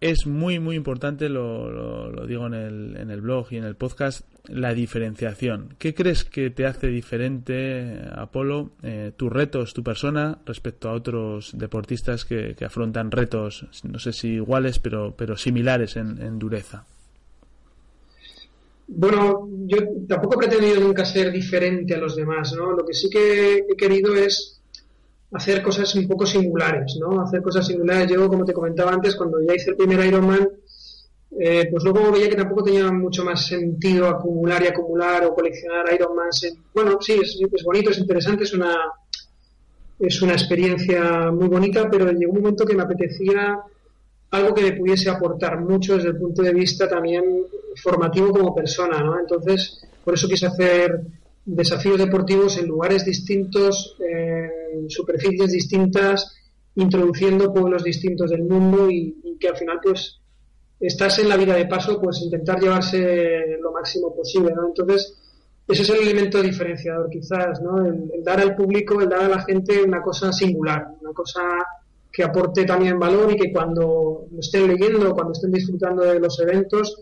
es 0.05 0.27
muy, 0.27 0.59
muy 0.59 0.77
importante, 0.77 1.31
lo, 1.31 2.27
digo 2.27 2.47
en 2.47 2.53
el, 2.53 2.97
en 2.99 3.11
el 3.11 3.23
blog 3.23 3.47
y 3.53 3.57
en 3.57 3.65
el 3.65 3.75
podcast, 3.75 4.27
la 4.47 4.75
diferenciación. 4.75 5.77
¿Qué 5.79 5.95
crees 5.95 6.25
que 6.25 6.51
te 6.51 6.67
hace 6.67 6.89
diferente, 6.89 8.03
Apolo, 8.15 8.73
tus 9.17 9.33
retos, 9.33 9.73
tu 9.73 9.83
persona, 9.83 10.41
respecto 10.45 10.91
a 10.91 10.93
otros 10.93 11.53
deportistas 11.55 12.27
que, 12.27 12.55
que, 12.55 12.67
afrontan 12.67 13.11
retos, 13.11 13.67
no 13.83 13.99
sé 13.99 14.13
si 14.13 14.35
iguales, 14.35 14.79
pero, 14.79 15.15
pero 15.17 15.39
similares 15.39 15.97
en, 15.97 16.21
en 16.21 16.39
dureza? 16.39 16.85
Bueno, 18.87 19.49
yo 19.67 19.79
tampoco 20.07 20.35
he 20.35 20.47
pretendido 20.47 20.83
nunca 20.83 21.07
ser 21.07 21.33
diferente 21.33 21.95
a 21.95 21.99
los 21.99 22.15
demás, 22.15 22.53
¿no? 22.55 22.73
Lo 22.73 22.85
que 22.85 22.93
sí 22.93 23.09
que 23.09 23.65
he 23.71 23.77
querido 23.77 24.15
es 24.15 24.54
hacer 25.35 25.63
cosas 25.63 25.95
un 25.97 26.07
poco 26.07 26.25
singulares, 26.25 26.97
¿no? 26.99 27.21
Hacer 27.21 27.43
cosas 27.43 27.67
singulares. 27.67 28.09
Yo, 28.11 28.29
como 28.29 28.45
te 28.45 28.53
comentaba 28.53 28.93
antes, 28.93 29.17
cuando 29.17 29.41
ya 29.41 29.55
hice 29.55 29.71
el 29.71 29.77
primer 29.77 30.05
Ironman, 30.07 30.49
eh, 31.39 31.69
pues 31.71 31.83
luego 31.83 32.13
veía 32.13 32.31
que 32.31 32.37
tampoco 32.37 32.63
tenía 32.63 32.91
mucho 32.93 33.25
más 33.25 33.45
sentido 33.45 34.07
acumular 34.07 34.63
y 34.63 34.69
acumular 34.69 35.25
o 35.25 35.35
coleccionar 35.35 35.93
Ironmans. 35.93 36.45
En... 36.45 36.55
Bueno, 36.73 36.99
sí, 37.01 37.15
es, 37.21 37.37
es 37.53 37.65
bonito, 37.65 37.91
es 37.91 37.99
interesante, 37.99 38.45
es 38.45 38.55
una, 38.55 38.77
es 39.99 40.23
una 40.23 40.35
experiencia 40.35 41.33
muy 41.33 41.49
bonita, 41.49 41.91
pero 41.91 42.11
llegó 42.13 42.33
un 42.33 42.43
momento 42.43 42.65
que 42.65 42.77
me 42.77 42.85
apetecía 42.85 43.61
algo 44.31 44.55
que 44.55 44.63
me 44.63 44.73
pudiese 44.73 45.11
aportar 45.11 45.61
mucho 45.61 45.97
desde 45.97 46.11
el 46.11 46.17
punto 46.17 46.43
de 46.43 46.53
vista 46.53 46.89
también 46.89 47.25
formativo 47.83 48.31
como 48.31 48.55
persona, 48.55 49.01
¿no? 49.01 49.19
Entonces, 49.19 49.85
por 50.05 50.15
eso 50.15 50.29
quise 50.29 50.47
hacer 50.47 51.01
desafíos 51.45 51.99
deportivos 51.99 52.57
en 52.59 52.67
lugares 52.69 53.05
distintos, 53.05 53.97
en 54.01 54.89
superficies 54.89 55.53
distintas, 55.53 56.35
introduciendo 56.77 57.53
pueblos 57.53 57.85
distintos 57.85 58.31
del 58.31 58.45
mundo 58.45 58.91
y, 58.91 59.37
que 59.39 59.49
al 59.49 59.57
final, 59.57 59.81
pues, 59.83 60.21
estás 60.81 61.19
en 61.19 61.29
la 61.29 61.37
vida 61.37 61.55
de 61.55 61.67
paso, 61.67 62.01
pues 62.01 62.21
intentar 62.23 62.61
llevarse 62.61 63.59
lo 63.61 63.73
máximo 63.73 64.15
posible, 64.15 64.53
¿no? 64.55 64.69
Entonces, 64.69 65.17
ese 65.67 65.83
es 65.83 65.91
el 65.91 66.03
elemento 66.03 66.43
diferenciador, 66.43 67.09
quizás, 67.11 67.61
¿no? 67.63 67.85
El, 67.85 68.11
el 68.15 68.23
dar 68.23 68.41
al 68.41 68.55
público, 68.55 69.01
el 69.01 69.09
dar 69.09 69.23
a 69.23 69.29
la 69.29 69.43
gente 69.43 69.83
una 69.83 70.03
cosa 70.03 70.33
singular, 70.33 70.87
una 71.01 71.13
cosa 71.13 71.41
que 72.15 72.23
aporte 72.23 72.65
también 72.65 72.99
valor 72.99 73.33
y 73.33 73.37
que 73.37 73.53
cuando 73.53 74.27
lo 74.31 74.41
estén 74.41 74.69
leyendo, 74.69 75.13
cuando 75.15 75.33
estén 75.33 75.51
disfrutando 75.51 76.05
de 76.05 76.21
los 76.21 76.39
eventos, 76.39 76.97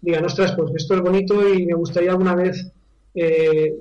digan, 0.00 0.24
ostras, 0.24 0.54
pues 0.56 0.72
esto 0.74 0.96
es 0.96 1.02
bonito 1.02 1.48
y 1.48 1.64
me 1.66 1.74
gustaría 1.74 2.10
alguna 2.10 2.34
vez, 2.34 2.72
eh, 3.14 3.72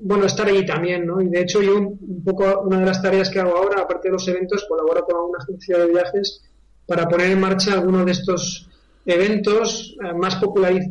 bueno, 0.00 0.26
estar 0.26 0.46
ahí 0.46 0.64
también, 0.64 1.06
¿no? 1.06 1.20
Y 1.20 1.28
de 1.28 1.40
hecho 1.40 1.60
yo 1.60 1.76
un 1.76 2.22
poco, 2.24 2.60
una 2.60 2.80
de 2.80 2.86
las 2.86 3.02
tareas 3.02 3.30
que 3.30 3.40
hago 3.40 3.56
ahora, 3.56 3.82
aparte 3.82 4.08
de 4.08 4.12
los 4.12 4.26
eventos, 4.28 4.66
colaboro 4.68 5.04
con 5.04 5.30
una 5.30 5.38
agencia 5.42 5.78
de 5.78 5.86
viajes 5.86 6.42
para 6.86 7.08
poner 7.08 7.30
en 7.30 7.40
marcha 7.40 7.74
algunos 7.74 8.06
de 8.06 8.12
estos 8.12 8.68
eventos 9.04 9.96
eh, 10.04 10.12
más, 10.14 10.40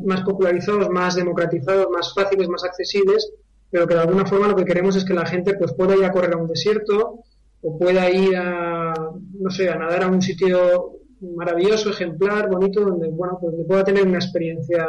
más 0.06 0.22
popularizados, 0.24 0.90
más 0.90 1.16
democratizados, 1.16 1.88
más 1.92 2.14
fáciles, 2.14 2.50
más 2.50 2.64
accesibles, 2.64 3.32
pero 3.70 3.88
que 3.88 3.96
de 3.96 4.02
alguna 4.02 4.26
forma 4.26 4.48
lo 4.48 4.56
que 4.56 4.66
queremos 4.66 4.96
es 4.96 5.06
que 5.06 5.14
la 5.14 5.26
gente 5.26 5.56
pues 5.56 5.74
pueda 5.74 5.96
ir 5.96 6.06
a 6.06 6.12
correr 6.12 6.34
a 6.34 6.38
un 6.38 6.48
desierto, 6.48 7.24
o 7.62 7.78
pueda 7.78 8.10
ir 8.10 8.36
a, 8.36 8.94
no 9.40 9.50
sé, 9.50 9.70
a 9.70 9.78
nadar 9.78 10.04
a 10.04 10.08
un 10.08 10.22
sitio 10.22 10.92
maravilloso, 11.20 11.90
ejemplar, 11.90 12.50
bonito, 12.50 12.82
donde, 12.82 13.10
bueno, 13.10 13.38
pues 13.42 13.56
pueda 13.68 13.84
tener 13.84 14.06
una 14.06 14.18
experiencia 14.18 14.88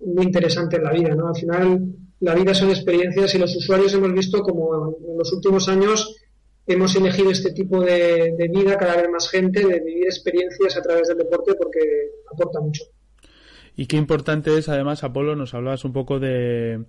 muy 0.00 0.24
interesante 0.24 0.76
en 0.76 0.84
la 0.84 0.92
vida, 0.92 1.14
¿no? 1.14 1.28
Al 1.28 1.36
final, 1.36 1.94
la 2.24 2.34
vida 2.34 2.54
son 2.54 2.70
experiencias 2.70 3.34
y 3.34 3.38
los 3.38 3.54
usuarios 3.54 3.92
hemos 3.92 4.12
visto 4.14 4.40
como 4.42 4.96
en 5.06 5.18
los 5.18 5.30
últimos 5.32 5.68
años 5.68 6.16
hemos 6.66 6.96
elegido 6.96 7.30
este 7.30 7.52
tipo 7.52 7.82
de, 7.82 8.34
vida, 8.50 8.78
cada 8.78 8.96
vez 8.96 9.10
más 9.10 9.28
gente, 9.28 9.60
de 9.60 9.80
vivir 9.80 10.04
experiencias 10.06 10.74
a 10.78 10.82
través 10.82 11.08
del 11.08 11.18
deporte 11.18 11.52
porque 11.54 11.80
aporta 12.32 12.60
mucho. 12.60 12.84
Y 13.76 13.86
qué 13.86 13.96
importante 13.96 14.56
es, 14.56 14.70
además, 14.70 15.04
Apolo, 15.04 15.36
nos 15.36 15.52
hablabas 15.52 15.84
un 15.84 15.92
poco 15.92 16.18
de 16.18 16.84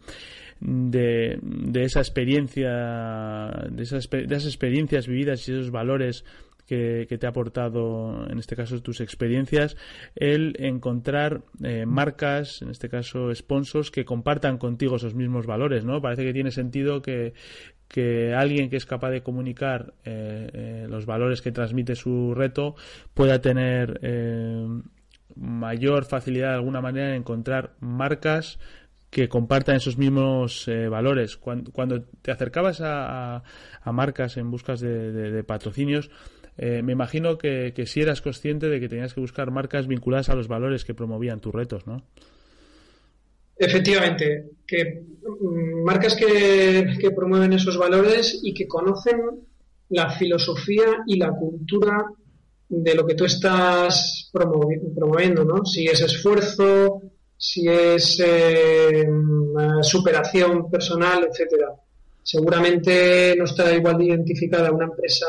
de, 0.60 1.38
de 1.41 1.84
esa 1.84 2.00
experiencia, 2.00 3.67
de 3.69 3.84
esas, 3.84 4.10
de 4.10 4.24
esas 4.24 4.45
experiencias 4.45 5.08
vividas 5.08 5.48
y 5.48 5.52
esos 5.52 5.71
valores 5.71 6.24
que, 6.65 7.17
te 7.19 7.25
ha 7.25 7.30
aportado, 7.30 8.28
en 8.30 8.39
este 8.39 8.56
caso, 8.56 8.82
tus 8.82 9.01
experiencias, 9.01 9.78
el 10.15 10.56
encontrar 10.60 11.43
eh, 11.63 11.86
marcas, 11.86 12.62
en 12.62 12.69
este 12.69 12.89
caso, 12.89 13.34
sponsors, 13.34 13.91
que 13.91 14.06
compartan 14.06 14.58
contigo 14.58 14.95
esos 14.95 15.15
mismos 15.15 15.45
valores, 15.45 15.86
¿no? 15.86 16.01
Parece 16.01 16.23
que 16.23 16.34
tiene 16.34 16.51
sentido 16.51 17.01
que, 17.01 17.34
que 17.88 18.34
alguien 18.34 18.69
que 18.69 18.78
es 18.78 18.86
capaz 18.86 19.12
de 19.12 19.23
comunicar 19.23 19.93
eh, 20.04 20.49
eh, 20.54 20.88
los 20.89 21.06
valores 21.06 21.41
que 21.41 21.51
transmite 21.51 21.95
su 21.95 22.34
reto 22.34 22.75
pueda 23.13 23.41
tener 23.41 23.99
mayor 25.36 26.06
facilidad 26.06 26.49
de 26.49 26.56
alguna 26.56 26.82
manera 26.82 27.10
en 27.10 27.15
encontrar 27.15 27.73
marcas 27.80 28.58
que 29.15 29.30
compartan 29.30 29.78
esos 29.78 29.97
mismos 29.97 30.67
eh, 30.67 30.89
valores. 30.89 31.38
Cuando, 31.38 32.04
te 32.21 32.32
acercabas 32.32 32.82
a, 32.84 33.43
marcas 33.86 34.36
en 34.36 34.51
buscas 34.51 34.82
de, 34.82 35.41
patrocinios, 35.47 36.12
eh, 36.58 36.82
me 36.82 36.94
imagino 36.94 37.38
que, 37.38 37.74
que 37.76 37.86
si 37.86 38.02
eras 38.02 38.22
consciente 38.22 38.70
de 38.70 38.80
que 38.80 38.89
tenías 38.89 39.13
que 39.13 39.22
buscar 39.22 39.52
marcas 39.52 39.88
vinculadas 39.88 40.30
a 40.30 40.36
los 40.36 40.48
valores 40.48 40.86
que 40.86 40.94
promovían 40.94 41.39
tus 41.39 41.54
retos, 41.54 41.86
¿no? 41.86 42.04
Efectivamente, 43.58 44.50
que 44.68 45.04
mm, 45.24 45.84
marcas 45.84 46.15
que, 46.15 47.12
promueven 47.15 47.54
esos 47.54 47.78
valores 47.78 48.39
y 48.44 48.54
que 48.54 48.68
conocen 48.68 49.22
la 49.89 50.10
filosofía 50.10 51.04
y 51.08 51.18
la 51.18 51.32
cultura 51.32 52.06
de 52.68 52.96
lo 52.96 53.06
que 53.06 53.15
tú 53.15 53.26
estás 53.26 54.30
promoviendo, 54.32 55.46
¿no? 55.46 55.65
Si 55.65 55.86
es 55.86 56.02
esfuerzo, 56.02 57.02
si 57.38 57.68
es 57.68 58.20
eh, 58.26 59.08
superación 59.82 60.70
personal, 60.70 61.28
etcétera. 61.30 61.70
Seguramente 62.24 63.36
no 63.38 63.46
está 63.46 63.74
igual 63.74 64.00
de 64.00 64.06
identificada 64.06 64.72
una 64.72 64.86
empresa 64.86 65.28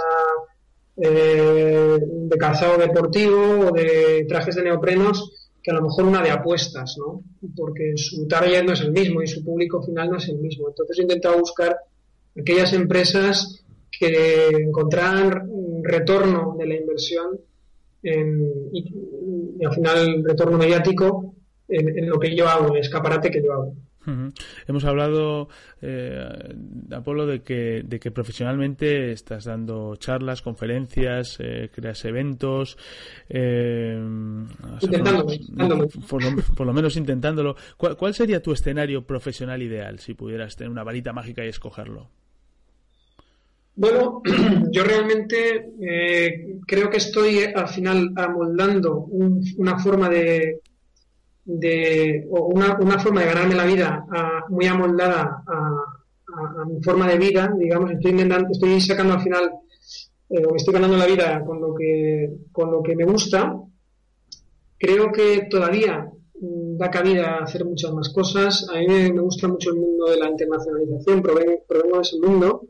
eh, 0.97 1.99
de 2.01 2.39
calzado 2.39 2.79
deportivo 2.79 3.69
o 3.69 3.73
de 3.73 4.25
trajes 4.29 4.55
de 4.57 4.63
neoprenos 4.63 5.51
que 5.63 5.71
a 5.73 5.75
lo 5.75 5.83
mejor 5.83 6.05
una 6.05 6.23
de 6.23 6.31
apuestas, 6.31 6.97
¿no? 6.97 7.25
Porque 7.57 7.95
su 7.97 8.29
target 8.29 8.65
no 8.65 8.73
es 8.73 8.81
el 8.81 8.93
mismo 8.93 9.21
y 9.21 9.27
su 9.27 9.45
público 9.45 9.83
final 9.83 10.11
no 10.11 10.17
es 10.17 10.29
el 10.29 10.39
mismo. 10.39 10.69
Entonces 10.69 10.99
he 10.99 11.03
intentado 11.03 11.39
buscar 11.39 11.77
aquellas 12.39 12.73
empresas 12.73 13.65
que 13.91 14.49
encontraran 14.49 15.49
retorno 15.83 16.55
de 16.59 16.67
la 16.67 16.77
inversión 16.77 17.41
y, 18.03 19.65
al 19.65 19.75
final 19.75 20.25
retorno 20.25 20.59
mediático 20.59 21.35
en, 21.69 22.09
lo 22.09 22.19
que 22.21 22.37
yo 22.37 22.49
hago, 22.49 22.73
el 22.73 22.81
escaparate 22.81 23.31
que 23.31 23.43
yo 23.43 23.53
hago. 23.53 23.75
Hemos 24.67 24.85
hablado, 24.85 25.49
eh, 25.83 26.55
Apolo, 26.93 27.27
de 27.27 27.43
que, 27.43 27.83
de 27.85 27.99
que 27.99 28.11
profesionalmente 28.11 29.13
estás 29.13 29.45
dando 29.45 29.97
charlas, 29.97 30.43
conferencias, 30.43 31.37
eh, 31.41 31.71
creas 31.73 32.05
eventos. 32.05 32.79
Eh, 33.29 33.99
por, 36.09 36.67
lo, 36.67 36.73
menos 36.73 36.97
intentándolo. 36.97 37.57
¿Cuál, 37.77 37.97
¿Cuál 37.97 38.15
sería 38.15 38.43
tu 38.43 38.53
escenario 38.53 39.05
profesional 39.05 39.63
ideal 39.63 39.99
si 39.99 40.15
pudieras 40.15 40.57
tener 40.57 40.71
una 40.71 40.85
varita 40.85 41.13
mágica 41.13 41.45
y 41.45 41.49
escogerlo? 41.49 42.11
Bueno, 43.77 44.23
yo 44.73 44.85
realmente 44.85 45.71
eh, 45.81 46.57
creo 46.67 46.89
que 46.89 46.97
estoy 46.97 47.41
al 47.55 47.69
final 47.69 48.11
amoldando 48.17 49.07
una 49.59 49.79
forma 49.79 50.09
de, 50.09 50.61
de 51.47 52.27
o 52.31 52.47
una, 52.47 52.77
una, 52.81 52.99
forma 52.99 53.21
de 53.21 53.29
ganarme 53.29 53.55
la 53.55 53.65
vida 53.65 54.05
muy 54.49 54.67
amoldada 54.67 55.43
a, 55.47 56.65
mi 56.67 56.83
forma 56.83 57.09
de 57.09 57.17
vida, 57.17 57.51
digamos, 57.57 57.93
estoy 57.93 58.11
intentando, 58.11 58.49
estoy 58.51 58.79
sacando 58.81 59.15
al 59.15 59.23
final, 59.23 59.53
eh, 60.29 60.43
me 60.51 60.57
estoy 60.57 60.75
ganando 60.75 60.97
la 60.97 61.07
vida 61.07 61.43
con 61.47 61.61
lo 61.61 61.75
que, 61.75 62.31
con 62.53 62.71
lo 62.71 62.83
que 62.83 62.95
me 62.95 63.05
gusta. 63.05 63.57
Creo 64.77 65.11
que 65.13 65.47
todavía 65.49 66.11
mm, 66.39 66.77
da 66.77 66.91
cabida 66.91 67.37
a 67.37 67.45
hacer 67.45 67.65
muchas 67.65 67.93
más 67.93 68.11
cosas. 68.11 68.69
A 68.71 68.79
mí 68.79 68.87
me, 68.87 69.21
gusta 69.21 69.49
mucho 69.49 69.71
el 69.71 69.77
mundo 69.77 70.11
de 70.11 70.19
la 70.19 70.29
internacionalización, 70.29 71.23
provengo, 71.23 71.63
provengo 71.67 71.97
de 71.97 72.03
ese 72.03 72.19
mundo 72.19 72.63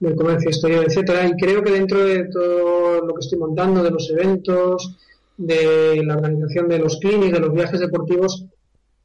del 0.00 0.16
comercio 0.16 0.50
exterior, 0.50 0.84
etcétera. 0.84 1.26
Y 1.26 1.36
creo 1.36 1.62
que 1.62 1.70
dentro 1.70 2.04
de 2.04 2.24
todo 2.24 3.06
lo 3.06 3.14
que 3.14 3.20
estoy 3.20 3.38
montando, 3.38 3.82
de 3.82 3.90
los 3.90 4.10
eventos, 4.10 4.96
de 5.36 6.02
la 6.04 6.16
organización 6.16 6.68
de 6.68 6.78
los 6.78 6.98
clinics, 6.98 7.32
de 7.32 7.40
los 7.40 7.52
viajes 7.52 7.80
deportivos, 7.80 8.46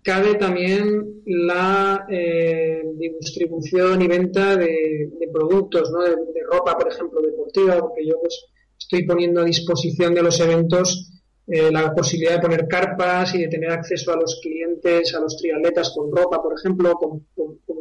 cabe 0.04 0.36
también 0.36 1.22
la 1.26 2.06
eh, 2.10 2.82
distribución 2.98 4.02
y 4.02 4.08
venta 4.08 4.56
de, 4.56 5.10
productos, 5.32 5.92
¿no? 5.92 6.02
de, 6.02 6.15
ropa, 6.52 6.78
por 6.78 6.92
ejemplo, 6.92 7.22
deportiva, 7.22 7.80
porque 7.80 8.06
yo 8.08 8.15
pues, 8.20 8.46
estoy 8.78 9.06
poniendo 9.06 9.42
a 9.42 9.46
disposición 9.46 10.15
de 10.15 10.24
los 10.24 10.39
eventos 10.39 11.12
eh, 11.46 11.72
la 11.72 11.94
posibilidad 11.94 12.36
de 12.36 12.42
poner 12.42 12.68
carpas 12.68 13.34
y 13.36 13.39
de 13.39 13.48
tener 13.48 13.72
acceso 13.72 14.13
a 14.13 14.15
los 14.15 14.39
clientes, 14.42 15.13
a 15.15 15.20
los 15.20 15.38
triatletas 15.38 15.94
con 15.96 16.12
ropa, 16.15 16.42
por 16.42 16.54
ejemplo, 16.58 16.94
con 16.96 17.26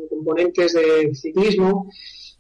componentes 0.09 0.73
de 0.73 1.15
ciclismo. 1.15 1.91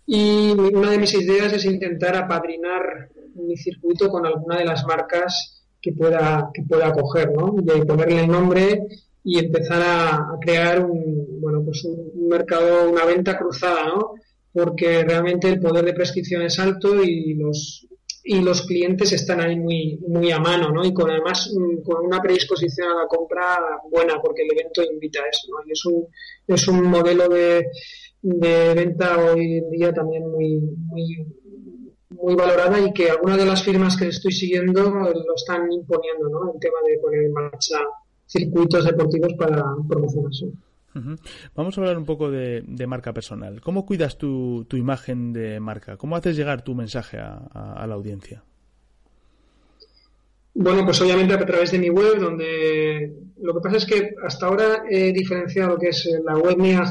Y 0.06 0.52
una 0.52 0.90
de 0.90 0.98
mis 0.98 1.12
ideas 1.14 1.52
es 1.52 1.66
intentar 1.66 2.16
apadrinar 2.16 3.10
mi 3.34 3.56
circuito 3.56 4.08
con 4.08 4.24
alguna 4.24 4.58
de 4.58 4.64
las 4.64 4.84
marcas 4.86 5.57
que 5.88 5.94
pueda, 5.94 6.50
que 6.52 6.62
pueda 6.62 6.92
coger, 6.92 7.32
¿no? 7.32 7.54
De 7.62 7.84
ponerle 7.86 8.20
el 8.24 8.28
nombre 8.28 8.86
y 9.24 9.38
empezar 9.38 9.82
a, 9.82 10.38
crear 10.40 10.84
un, 10.84 11.40
bueno, 11.40 11.62
pues 11.64 11.82
un, 11.84 12.28
mercado, 12.28 12.90
una 12.90 13.06
venta 13.06 13.38
cruzada, 13.38 13.86
¿no? 13.86 14.12
Porque 14.52 15.02
realmente 15.02 15.48
el 15.48 15.60
poder 15.60 15.84
de 15.86 15.94
prescripción 15.94 16.42
es 16.42 16.58
alto 16.58 17.02
y 17.02 17.34
los, 17.34 17.86
y 18.22 18.40
los 18.40 18.66
clientes 18.66 19.12
están 19.12 19.40
ahí 19.40 19.56
muy, 19.56 19.98
muy 20.06 20.30
a 20.30 20.38
mano, 20.38 20.70
¿no? 20.70 20.84
Y 20.84 20.92
con 20.92 21.10
además 21.10 21.50
mm, 21.54 21.82
con 21.82 22.04
una 22.04 22.20
predisposición 22.20 22.88
a 22.88 23.02
la 23.02 23.06
compra 23.06 23.58
buena, 23.90 24.20
porque 24.20 24.42
el 24.42 24.52
evento 24.52 24.82
invita 24.82 25.20
a 25.20 25.28
eso, 25.30 25.48
¿no? 25.50 25.66
Y 25.66 25.72
es 25.72 25.84
un, 25.86 26.06
es 26.46 26.68
un 26.68 26.82
modelo 26.82 27.28
de, 27.28 27.66
de 28.20 28.74
venta 28.74 29.16
hoy 29.18 29.58
en 29.58 29.70
día 29.70 29.92
también 29.92 30.30
muy, 30.30 30.60
muy, 30.60 31.26
muy 32.22 32.34
valorada 32.34 32.78
y 32.80 32.92
que 32.92 33.10
algunas 33.10 33.38
de 33.38 33.46
las 33.46 33.62
firmas 33.62 33.96
que 33.96 34.08
estoy 34.08 34.32
siguiendo 34.32 34.90
lo 34.90 35.34
están 35.34 35.70
imponiendo, 35.70 36.28
¿no? 36.28 36.52
El 36.52 36.60
tema 36.60 36.76
de 36.86 36.98
poner 36.98 37.24
en 37.24 37.32
marcha 37.32 37.78
circuitos 38.26 38.84
deportivos 38.84 39.34
para 39.34 39.64
promocionarse. 39.88 40.46
Vamos 41.54 41.76
a 41.76 41.80
hablar 41.80 41.96
un 41.98 42.04
poco 42.04 42.30
de, 42.30 42.86
marca 42.86 43.12
personal. 43.12 43.60
¿Cómo 43.60 43.86
cuidas 43.86 44.18
tu, 44.18 44.64
tu, 44.68 44.76
imagen 44.76 45.32
de 45.32 45.60
marca? 45.60 45.96
¿Cómo 45.96 46.16
haces 46.16 46.36
llegar 46.36 46.62
tu 46.62 46.74
mensaje 46.74 47.18
a, 47.18 47.84
la 47.86 47.94
audiencia? 47.94 48.42
Bueno, 50.54 50.84
pues 50.84 51.00
obviamente 51.00 51.34
a 51.34 51.46
través 51.46 51.70
de 51.70 51.78
mi 51.78 51.88
web, 51.88 52.18
donde 52.18 53.14
lo 53.40 53.54
que 53.54 53.60
pasa 53.60 53.76
es 53.76 53.86
que 53.86 54.10
hasta 54.24 54.46
ahora 54.46 54.82
he 54.90 55.12
diferenciado 55.12 55.74
lo 55.74 55.78
que 55.78 55.90
es 55.90 56.10
la 56.24 56.36
web 56.36 56.58
mía 56.58 56.82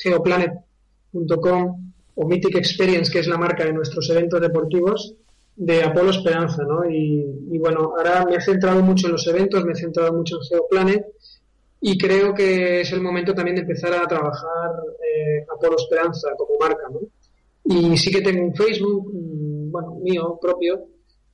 geoplanet.com 0.00 1.89
o 2.20 2.26
Mythic 2.26 2.56
Experience, 2.56 3.10
que 3.10 3.20
es 3.20 3.26
la 3.26 3.38
marca 3.38 3.64
de 3.64 3.72
nuestros 3.72 4.10
eventos 4.10 4.40
deportivos, 4.40 5.14
de 5.56 5.82
Apolo 5.82 6.10
Esperanza, 6.10 6.62
¿no? 6.64 6.84
Y, 6.88 7.58
bueno, 7.58 7.94
ahora 7.96 8.26
me 8.26 8.36
he 8.36 8.40
centrado 8.40 8.82
mucho 8.82 9.06
en 9.06 9.12
los 9.12 9.26
eventos, 9.26 9.64
me 9.64 9.72
he 9.72 9.76
centrado 9.76 10.12
mucho 10.12 10.36
en 10.36 10.42
Geoplanet 10.42 11.06
y 11.80 11.96
creo 11.96 12.34
que 12.34 12.82
es 12.82 12.92
el 12.92 13.00
momento 13.00 13.32
también 13.32 13.56
de 13.56 13.62
empezar 13.62 13.94
a 13.94 14.06
trabajar 14.06 14.70
eh, 15.02 15.46
Apolo 15.50 15.76
Esperanza 15.76 16.28
como 16.36 16.58
marca, 16.60 16.88
¿no? 16.92 17.00
Y 17.64 17.96
sí 17.96 18.10
que 18.10 18.20
tengo 18.20 18.44
un 18.44 18.54
Facebook, 18.54 19.10
mm, 19.14 19.70
bueno, 19.70 19.94
mío, 20.02 20.38
propio, 20.40 20.88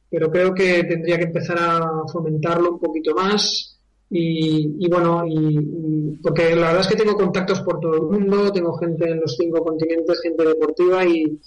pero 0.09 0.31
creo 0.31 0.55
que 0.55 0.85
tendría 0.85 1.19
que 1.19 1.25
empezar 1.25 1.59
a 1.59 2.03
fomentarlo 2.13 2.71
un 2.71 2.79
poquito 2.79 3.13
más 3.13 3.76
y, 4.09 4.89
bueno, 4.89 5.25
y, 5.27 6.19
porque 6.23 6.55
la 6.55 6.69
verdad 6.69 6.81
es 6.83 6.89
que 6.89 6.97
tengo 6.97 7.17
contactos 7.17 7.61
por 7.63 7.81
todo 7.81 7.97
el 7.97 8.03
mundo, 8.03 8.53
tengo 8.53 8.77
gente 8.79 9.11
en 9.11 9.21
los 9.21 9.37
cinco 9.37 9.65
continentes, 9.65 10.21
gente 10.23 10.45
deportiva 10.45 11.05
y, 11.05 11.41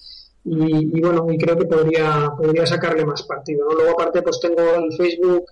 y, 0.43 1.01
bueno, 1.01 1.25
y 1.31 1.37
creo 1.37 1.57
que 1.57 1.65
podría, 1.65 2.31
podría 2.37 2.65
sacarle 2.65 3.05
más 3.05 3.23
partido. 3.23 3.67
Luego 3.71 3.91
aparte 3.91 4.21
pues 4.21 4.39
tengo 4.41 4.61
el 4.61 4.93
Facebook 4.93 5.45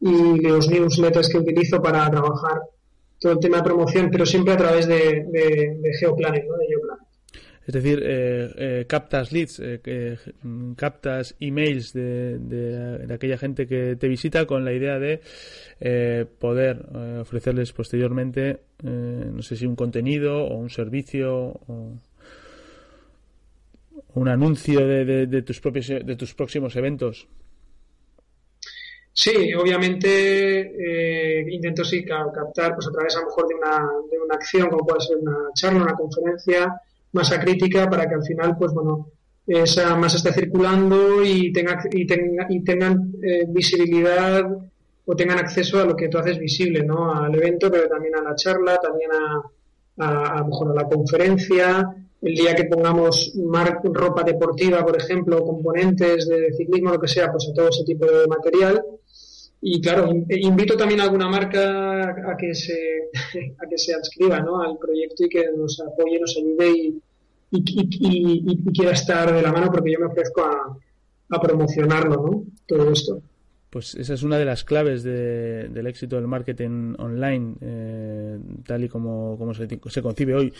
y 0.00 0.40
los 0.40 0.68
newsletters 0.68 1.28
que 1.28 1.38
utilizo 1.38 1.80
para 1.80 2.10
trabajar 2.10 2.62
todo 3.18 3.32
el 3.32 3.38
tema 3.38 3.58
de 3.58 3.62
promoción, 3.62 4.08
pero 4.10 4.26
siempre 4.26 4.54
a 4.54 4.56
través 4.56 4.86
de, 4.86 5.26
de, 5.30 5.78
de 5.80 5.92
¿no? 6.02 6.56
de. 6.56 6.81
Es 7.64 7.74
decir, 7.74 8.02
eh, 8.02 8.50
eh, 8.56 8.84
captas 8.88 9.30
leads, 9.30 9.60
eh, 9.60 10.18
mm, 10.42 10.72
captas 10.72 11.36
emails 11.38 11.92
de, 11.92 12.38
de, 12.38 13.14
aquella 13.14 13.38
gente 13.38 13.68
que 13.68 13.94
te 13.94 14.08
visita 14.08 14.46
con 14.46 14.64
la 14.64 14.72
idea 14.72 14.98
de 14.98 15.20
poder 16.38 16.86
ofrecerles 17.20 17.72
posteriormente, 17.72 18.60
no 18.82 19.42
sé 19.42 19.56
si 19.56 19.66
un 19.66 19.76
contenido 19.76 20.44
o 20.44 20.56
un 20.56 20.70
servicio 20.70 21.60
o 21.66 21.98
un 24.14 24.28
anuncio 24.28 24.86
de, 24.86 25.26
de, 25.26 25.42
tus 25.42 25.60
propios 25.60 25.88
de 25.88 26.16
tus 26.16 26.34
próximos 26.34 26.76
eventos. 26.76 27.26
Sí, 29.12 29.52
obviamente 29.54 31.44
intento 31.50 31.84
sí 31.84 32.04
captar 32.04 32.74
pues 32.74 32.86
a 32.86 32.92
través 32.92 33.16
a 33.16 33.20
lo 33.20 33.26
mejor 33.26 33.48
de 33.48 33.54
una, 33.54 33.88
de 34.10 34.18
una 34.18 34.34
acción 34.34 34.68
como 34.68 34.86
puede 34.86 35.00
ser 35.00 35.16
una 35.18 35.48
charla, 35.54 35.82
una 35.82 35.94
conferencia, 35.94 36.80
masa 37.12 37.40
crítica 37.40 37.88
para 37.88 38.08
que 38.08 38.14
al 38.14 38.24
final, 38.24 38.56
pues 38.58 38.72
bueno, 38.72 39.08
esa 39.46 39.94
masa 39.96 40.16
esté 40.16 40.32
circulando 40.32 41.24
y, 41.24 41.52
tenga, 41.52 41.82
y, 41.90 42.06
tenga, 42.06 42.46
y 42.48 42.62
tengan 42.62 43.12
eh, 43.22 43.44
visibilidad 43.48 44.44
o 45.04 45.16
tengan 45.16 45.38
acceso 45.38 45.80
a 45.80 45.84
lo 45.84 45.96
que 45.96 46.08
tú 46.08 46.18
haces 46.18 46.38
visible, 46.38 46.82
¿no? 46.84 47.12
Al 47.12 47.34
evento, 47.34 47.70
pero 47.70 47.88
también 47.88 48.14
a 48.16 48.22
la 48.22 48.34
charla, 48.34 48.78
también 48.78 49.10
a, 49.98 50.44
mejor 50.44 50.74
la 50.74 50.84
conferencia. 50.84 51.94
El 52.20 52.34
día 52.34 52.54
que 52.54 52.64
pongamos 52.64 53.32
ropa 53.82 54.22
deportiva, 54.22 54.84
por 54.84 54.96
ejemplo, 54.96 55.44
componentes 55.44 56.28
de 56.28 56.52
ciclismo, 56.52 56.90
lo 56.90 57.00
que 57.00 57.08
sea, 57.08 57.30
pues 57.32 57.48
a 57.48 57.52
todo 57.52 57.68
ese 57.68 57.84
tipo 57.84 58.06
de 58.06 58.28
material. 58.28 58.80
Y 59.64 59.80
claro, 59.80 60.10
invito 60.28 60.76
también 60.76 61.00
a 61.00 61.04
alguna 61.04 61.28
marca 61.28 62.10
a 62.10 62.36
que 62.36 62.54
se, 62.54 63.10
a 63.58 63.68
que 63.68 63.78
se 63.78 63.94
adscriba 63.94 64.40
¿no? 64.40 64.60
al 64.60 64.76
proyecto 64.76 65.24
y 65.24 65.28
que 65.28 65.44
nos 65.56 65.80
apoye, 65.80 66.18
nos 66.18 66.36
ayude 66.36 66.70
y, 66.70 67.02
y, 67.52 68.72
quiera 68.72 68.92
estar 68.92 69.32
de 69.32 69.40
la 69.40 69.52
mano 69.52 69.70
porque 69.70 69.92
yo 69.92 70.00
me 70.00 70.06
ofrezco 70.06 70.42
a, 70.42 70.76
a 71.30 71.40
promocionarlo, 71.40 72.16
¿no? 72.16 72.44
Todo 72.66 72.90
esto. 72.90 73.22
Pues 73.72 73.94
esa 73.94 74.12
es 74.12 74.22
una 74.22 74.36
de 74.36 74.44
las 74.44 74.64
claves 74.64 75.02
del 75.02 75.86
éxito 75.86 76.16
del 76.16 76.26
marketing 76.26 76.94
online, 76.98 77.54
eh, 77.62 78.38
tal 78.66 78.84
y 78.84 78.88
como, 78.90 79.38
como 79.38 79.54
se, 79.54 80.02
concibe 80.02 80.34
hoy, 80.34 80.52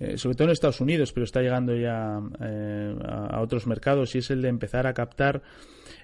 eh, 0.00 0.18
sobre 0.18 0.34
todo 0.34 0.48
en 0.48 0.52
Estados 0.52 0.80
Unidos, 0.80 1.12
pero 1.12 1.22
está 1.22 1.42
llegando 1.42 1.76
ya 1.76 2.20
eh, 2.40 2.96
a, 3.04 3.40
otros 3.40 3.68
mercados, 3.68 4.16
y 4.16 4.18
es 4.18 4.32
el 4.32 4.42
de 4.42 4.48
empezar 4.48 4.88
a 4.88 4.94
captar 4.94 5.42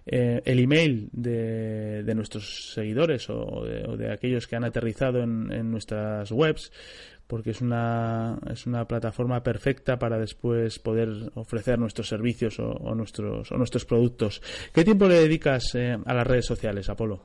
el 0.05 0.59
email 0.59 1.09
de, 1.13 2.13
nuestros 2.15 2.73
seguidores 2.75 3.31
o 3.31 3.65
de, 3.65 4.13
aquellos 4.13 4.47
que 4.47 4.57
han 4.57 4.65
aterrizado 4.65 5.23
en 5.23 5.71
nuestras 5.71 6.31
webs 6.33 6.73
porque 7.33 7.53
es 7.53 7.63
una, 7.63 8.39
es 8.53 8.67
una 8.67 8.87
plataforma 8.87 9.43
perfecta 9.43 9.99
para 9.99 10.19
después 10.19 10.79
poder 10.79 11.09
ofrecer 11.35 11.79
nuestros 11.79 12.07
servicios 12.07 12.59
o, 12.59 12.95
nuestros, 12.95 13.51
o 13.51 13.57
nuestros 13.57 13.87
productos. 13.87 14.43
¿Qué 14.75 14.85
tiempo 14.85 15.09
le 15.09 15.15
dedicas 15.15 15.75
eh, 15.75 15.97
a 16.05 16.13
las 16.13 16.27
redes 16.27 16.45
sociales, 16.45 16.91
Apolo? 16.91 17.23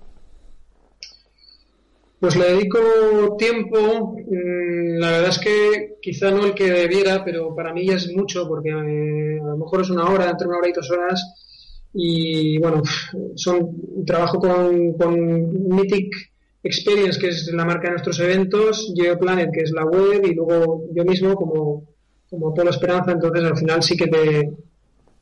Pues 2.22 2.38
le 2.38 2.54
dedico 2.54 3.36
tiempo, 3.38 4.16
mm, 4.16 4.98
la 4.98 5.12
verdad 5.12 5.30
es 5.30 5.40
que 5.40 5.98
quizá 6.02 6.32
no 6.32 6.46
el 6.46 6.54
que 6.54 6.72
debiera, 6.72 7.26
pero 7.26 7.54
para 7.54 7.74
mí 7.74 7.86
ya 7.86 7.96
es 7.96 8.10
mucho, 8.16 8.48
porque 8.48 8.70
eh, 8.70 9.42
a 9.42 9.46
lo 9.46 9.58
mejor 9.58 9.82
es 9.82 9.90
una 9.90 10.10
hora, 10.10 10.30
entre 10.30 10.48
una 10.48 10.60
hora 10.60 10.70
y 10.70 10.74
dos 10.74 10.90
horas, 10.90 11.22
y 12.00 12.60
bueno, 12.60 12.84
son 13.36 14.06
trabajo 14.06 14.40
con, 14.40 14.94
con 14.94 15.68
Mythic 15.68 16.14
Experience, 16.62 17.20
que 17.20 17.30
es 17.30 17.52
la 17.52 17.66
marca 17.66 17.88
de 17.88 17.94
nuestros 17.94 18.20
eventos, 18.20 18.94
GeoPlanet, 18.96 19.52
que 19.52 19.62
es 19.62 19.72
la 19.72 19.84
web, 19.84 20.24
y 20.24 20.36
luego 20.36 20.84
yo 20.94 21.04
mismo 21.04 21.34
como, 21.34 21.88
como 22.30 22.54
Polo 22.54 22.70
Esperanza, 22.70 23.14
entonces 23.14 23.44
al 23.44 23.58
final 23.58 23.82
sí 23.82 23.98
que 23.98 24.08
te, 24.08 24.54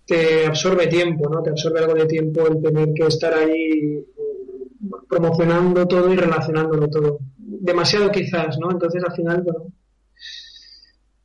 te 0.05 0.45
absorbe 0.47 0.87
tiempo, 0.87 1.29
¿no? 1.29 1.41
Te 1.41 1.51
absorbe 1.51 1.79
algo 1.79 1.93
de 1.93 2.07
tiempo 2.07 2.45
el 2.45 2.61
tener 2.61 2.93
que 2.93 3.07
estar 3.07 3.33
ahí 3.33 4.05
mm, 4.81 5.07
promocionando 5.07 5.87
todo 5.87 6.11
y 6.11 6.17
relacionándolo 6.17 6.89
todo. 6.89 7.19
Demasiado 7.37 8.11
quizás, 8.11 8.59
¿no? 8.59 8.69
Entonces 8.69 9.01
al 9.01 9.15
final, 9.15 9.43
bueno, 9.43 9.67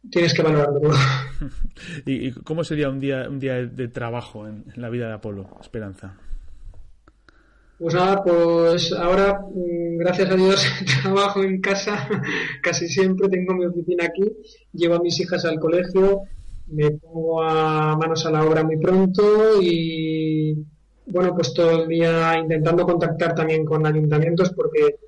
tienes 0.09 0.35
que 0.35 0.43
valorarlo. 0.43 0.91
¿Y 2.07 2.33
cómo 2.33 2.65
sería 2.65 2.89
un 2.89 3.01
día, 3.01 3.27
un 3.29 3.41
día 3.41 3.55
de 3.67 3.89
trabajo 3.89 4.47
en 4.47 4.65
la 4.77 4.89
vida 4.89 5.09
de 5.09 5.15
Apolo, 5.15 5.59
Esperanza? 5.61 6.17
Pues 7.81 7.95
nada, 7.95 8.23
pues 8.23 8.93
ahora, 8.93 9.41
mm, 9.55 9.97
gracias 9.97 10.31
a 10.31 10.35
Dios, 10.37 10.67
trabajo 11.03 11.43
en 11.43 11.63
casa 11.63 12.07
casi 12.63 12.87
siempre, 12.87 13.29
tengo 13.29 13.55
mi 13.55 13.65
oficina 13.65 14.05
aquí, 14.05 14.31
llevo 14.73 14.97
a 14.97 15.03
mis 15.03 15.19
hijas 15.19 15.47
al 15.47 15.59
colegio, 15.59 16.25
me 16.67 16.91
pongo 16.91 17.43
a 17.43 17.97
manos 17.97 18.27
a 18.27 18.31
la 18.31 18.45
obra 18.45 18.63
muy 18.65 18.77
pronto 18.77 19.61
y 19.63 20.63
bueno, 21.07 21.35
pues 21.35 21.55
todo 21.55 21.83
el 21.83 21.89
día 21.89 22.39
intentando 22.39 22.85
contactar 22.85 23.35
también 23.35 23.65
con 23.65 23.85
ayuntamientos 23.87 24.53
porque 24.53 24.99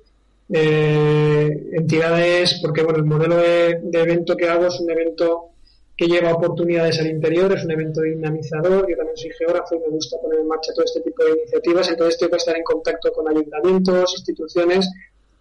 eh, 0.49 1.69
entidades, 1.71 2.59
porque 2.61 2.83
bueno, 2.83 2.99
el 2.99 3.05
modelo 3.05 3.37
de, 3.37 3.79
evento 3.93 4.35
que 4.35 4.47
hago 4.49 4.67
es 4.67 4.79
un 4.79 4.91
evento 4.91 5.49
que 5.95 6.07
lleva 6.07 6.33
oportunidades 6.33 6.99
al 6.99 7.07
interior, 7.07 7.53
es 7.53 7.63
un 7.63 7.71
evento 7.71 8.01
dinamizador, 8.01 8.89
yo 8.89 8.97
también 8.97 9.15
soy 9.15 9.31
geógrafo 9.37 9.75
y 9.75 9.79
me 9.79 9.89
gusta 9.89 10.17
poner 10.21 10.39
en 10.39 10.47
marcha 10.47 10.73
todo 10.73 10.85
este 10.85 11.01
tipo 11.01 11.23
de 11.23 11.31
iniciativas, 11.31 11.89
entonces 11.89 12.17
tengo 12.17 12.31
que 12.31 12.37
estar 12.37 12.57
en 12.57 12.63
contacto 12.63 13.11
con 13.13 13.27
ayuntamientos, 13.29 14.13
instituciones, 14.17 14.89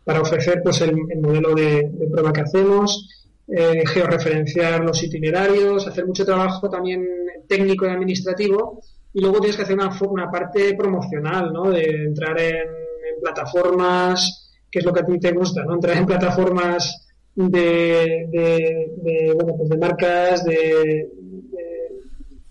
para 0.05 0.21
ofrecer 0.21 0.63
pues 0.63 0.81
el, 0.83 0.95
modelo 1.21 1.55
de, 1.55 1.91
prueba 2.11 2.33
que 2.33 2.43
hacemos, 2.43 3.09
eh, 3.49 3.83
georreferenciar 3.87 4.85
los 4.85 5.03
itinerarios, 5.03 5.87
hacer 5.87 6.07
mucho 6.07 6.25
trabajo 6.25 6.69
también 6.69 7.07
técnico 7.49 7.87
y 7.87 7.91
administrativo, 7.91 8.83
y 9.15 9.21
luego 9.21 9.41
tienes 9.41 9.57
que 9.57 9.63
hacer 9.63 9.77
una, 9.77 10.31
parte 10.31 10.75
promocional, 10.75 11.53
¿no? 11.53 11.71
De 11.71 11.83
entrar 11.83 12.39
en, 12.41 12.57
en 12.57 13.21
plataformas, 13.21 14.43
que 14.73 14.79
es 14.79 14.85
lo 14.87 14.93
que 14.93 15.01
a 15.01 15.07
ti 15.07 15.19
te 15.21 15.33
gusta, 15.33 15.63
¿no? 15.65 15.75
Entrar 15.75 15.99
en 15.99 16.07
plataformas 16.07 17.07
de, 17.35 18.27
de, 18.31 19.33
bueno, 19.35 19.55
pues 19.57 19.69
de 19.69 19.77
marcas, 19.77 20.45
de, 20.45 21.11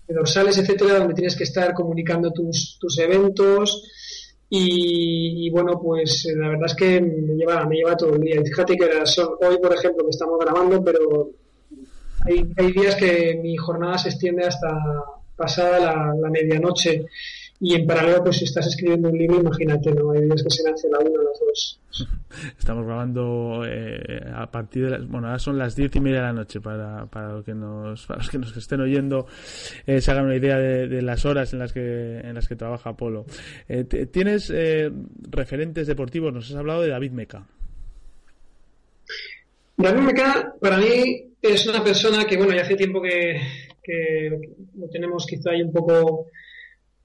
dorsales, 0.08 0.58
etcétera, 0.58 0.98
donde 0.98 1.14
tienes 1.14 1.34
que 1.34 1.44
estar 1.44 1.74
comunicando 1.74 2.30
tus, 2.32 2.78
tus 2.78 2.98
eventos. 2.98 3.90
Y, 4.54 5.48
bueno, 5.50 5.80
pues 5.80 6.28
la 6.36 6.50
verdad 6.50 6.66
es 6.66 6.74
que 6.74 7.00
me 7.00 7.34
lleva, 7.34 7.64
me 7.66 7.76
lleva 7.76 7.96
todo 7.96 8.14
el 8.14 8.20
día. 8.20 8.42
fíjate 8.44 8.76
que 8.76 8.84
hoy, 8.84 9.58
por 9.58 9.74
ejemplo, 9.74 10.04
que 10.04 10.10
estamos 10.10 10.38
grabando, 10.38 10.84
pero 10.84 11.30
hay, 12.26 12.44
hay 12.58 12.72
días 12.72 12.94
que 12.96 13.40
mi 13.42 13.56
jornada 13.56 13.96
se 13.96 14.10
extiende 14.10 14.44
hasta 14.44 14.68
pasada 15.34 15.80
la, 15.80 16.14
la 16.20 16.28
medianoche 16.28 17.06
y 17.64 17.76
en 17.76 17.86
paralelo 17.86 18.24
pues 18.24 18.38
si 18.38 18.44
estás 18.44 18.66
escribiendo 18.66 19.08
un 19.08 19.16
libro 19.16 19.38
imagínate 19.40 19.92
no 19.92 20.10
hay 20.10 20.22
días 20.24 20.42
que 20.42 20.50
se 20.50 20.68
hace 20.68 20.88
la 20.90 20.98
una 20.98 21.22
las 21.22 21.38
dos. 21.38 21.80
Estamos 22.58 22.84
grabando 22.84 23.62
eh, 23.64 24.20
a 24.34 24.50
partir 24.50 24.86
de 24.86 24.90
las 24.90 25.06
bueno 25.06 25.28
ahora 25.28 25.38
son 25.38 25.58
las 25.58 25.76
diez 25.76 25.94
y 25.94 26.00
media 26.00 26.16
de 26.16 26.22
la 26.22 26.32
noche 26.32 26.60
para, 26.60 27.06
para, 27.06 27.34
lo 27.34 27.44
que 27.44 27.54
nos, 27.54 28.04
para 28.04 28.18
los 28.18 28.30
que 28.30 28.38
nos 28.38 28.56
estén 28.56 28.80
oyendo 28.80 29.28
eh, 29.86 30.00
se 30.00 30.10
hagan 30.10 30.24
una 30.24 30.34
idea 30.34 30.58
de, 30.58 31.02
las 31.02 31.24
horas 31.24 31.52
en 31.52 31.60
las 31.60 31.72
que 31.72 32.18
en 32.18 32.34
las 32.34 32.48
que 32.48 32.56
trabaja 32.56 32.90
Apolo. 32.90 33.26
Eh, 33.68 33.84
tienes 33.84 34.52
referentes 35.30 35.86
deportivos 35.86 36.34
nos 36.34 36.50
has 36.50 36.56
hablado 36.56 36.82
de 36.82 36.88
David 36.88 37.12
Meca. 37.12 37.46
David 39.76 40.00
Meca 40.00 40.52
para 40.60 40.78
mí 40.78 41.30
es 41.40 41.64
una 41.68 41.84
persona 41.84 42.24
que 42.24 42.36
bueno 42.36 42.54
ya 42.54 42.62
hace 42.62 42.74
tiempo 42.74 43.00
que, 43.00 43.40
que 43.80 44.30
lo 44.76 44.88
tenemos 44.88 45.24
quizá 45.26 45.50
ahí 45.50 45.62
un 45.62 45.72
poco 45.72 46.26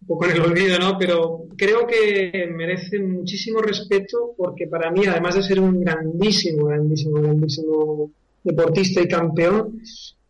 poco 0.07 0.25
en 0.25 0.31
el 0.31 0.41
olvido, 0.41 0.79
¿no? 0.79 0.97
Pero 0.97 1.43
creo 1.57 1.85
que 1.85 2.49
merece 2.55 2.99
muchísimo 2.99 3.61
respeto 3.61 4.33
porque 4.37 4.67
para 4.67 4.89
mí, 4.89 5.05
además 5.05 5.35
de 5.35 5.43
ser 5.43 5.59
un 5.59 5.81
grandísimo, 5.81 6.67
grandísimo, 6.67 7.21
grandísimo 7.21 8.11
deportista 8.43 9.01
y 9.01 9.07
campeón, 9.07 9.81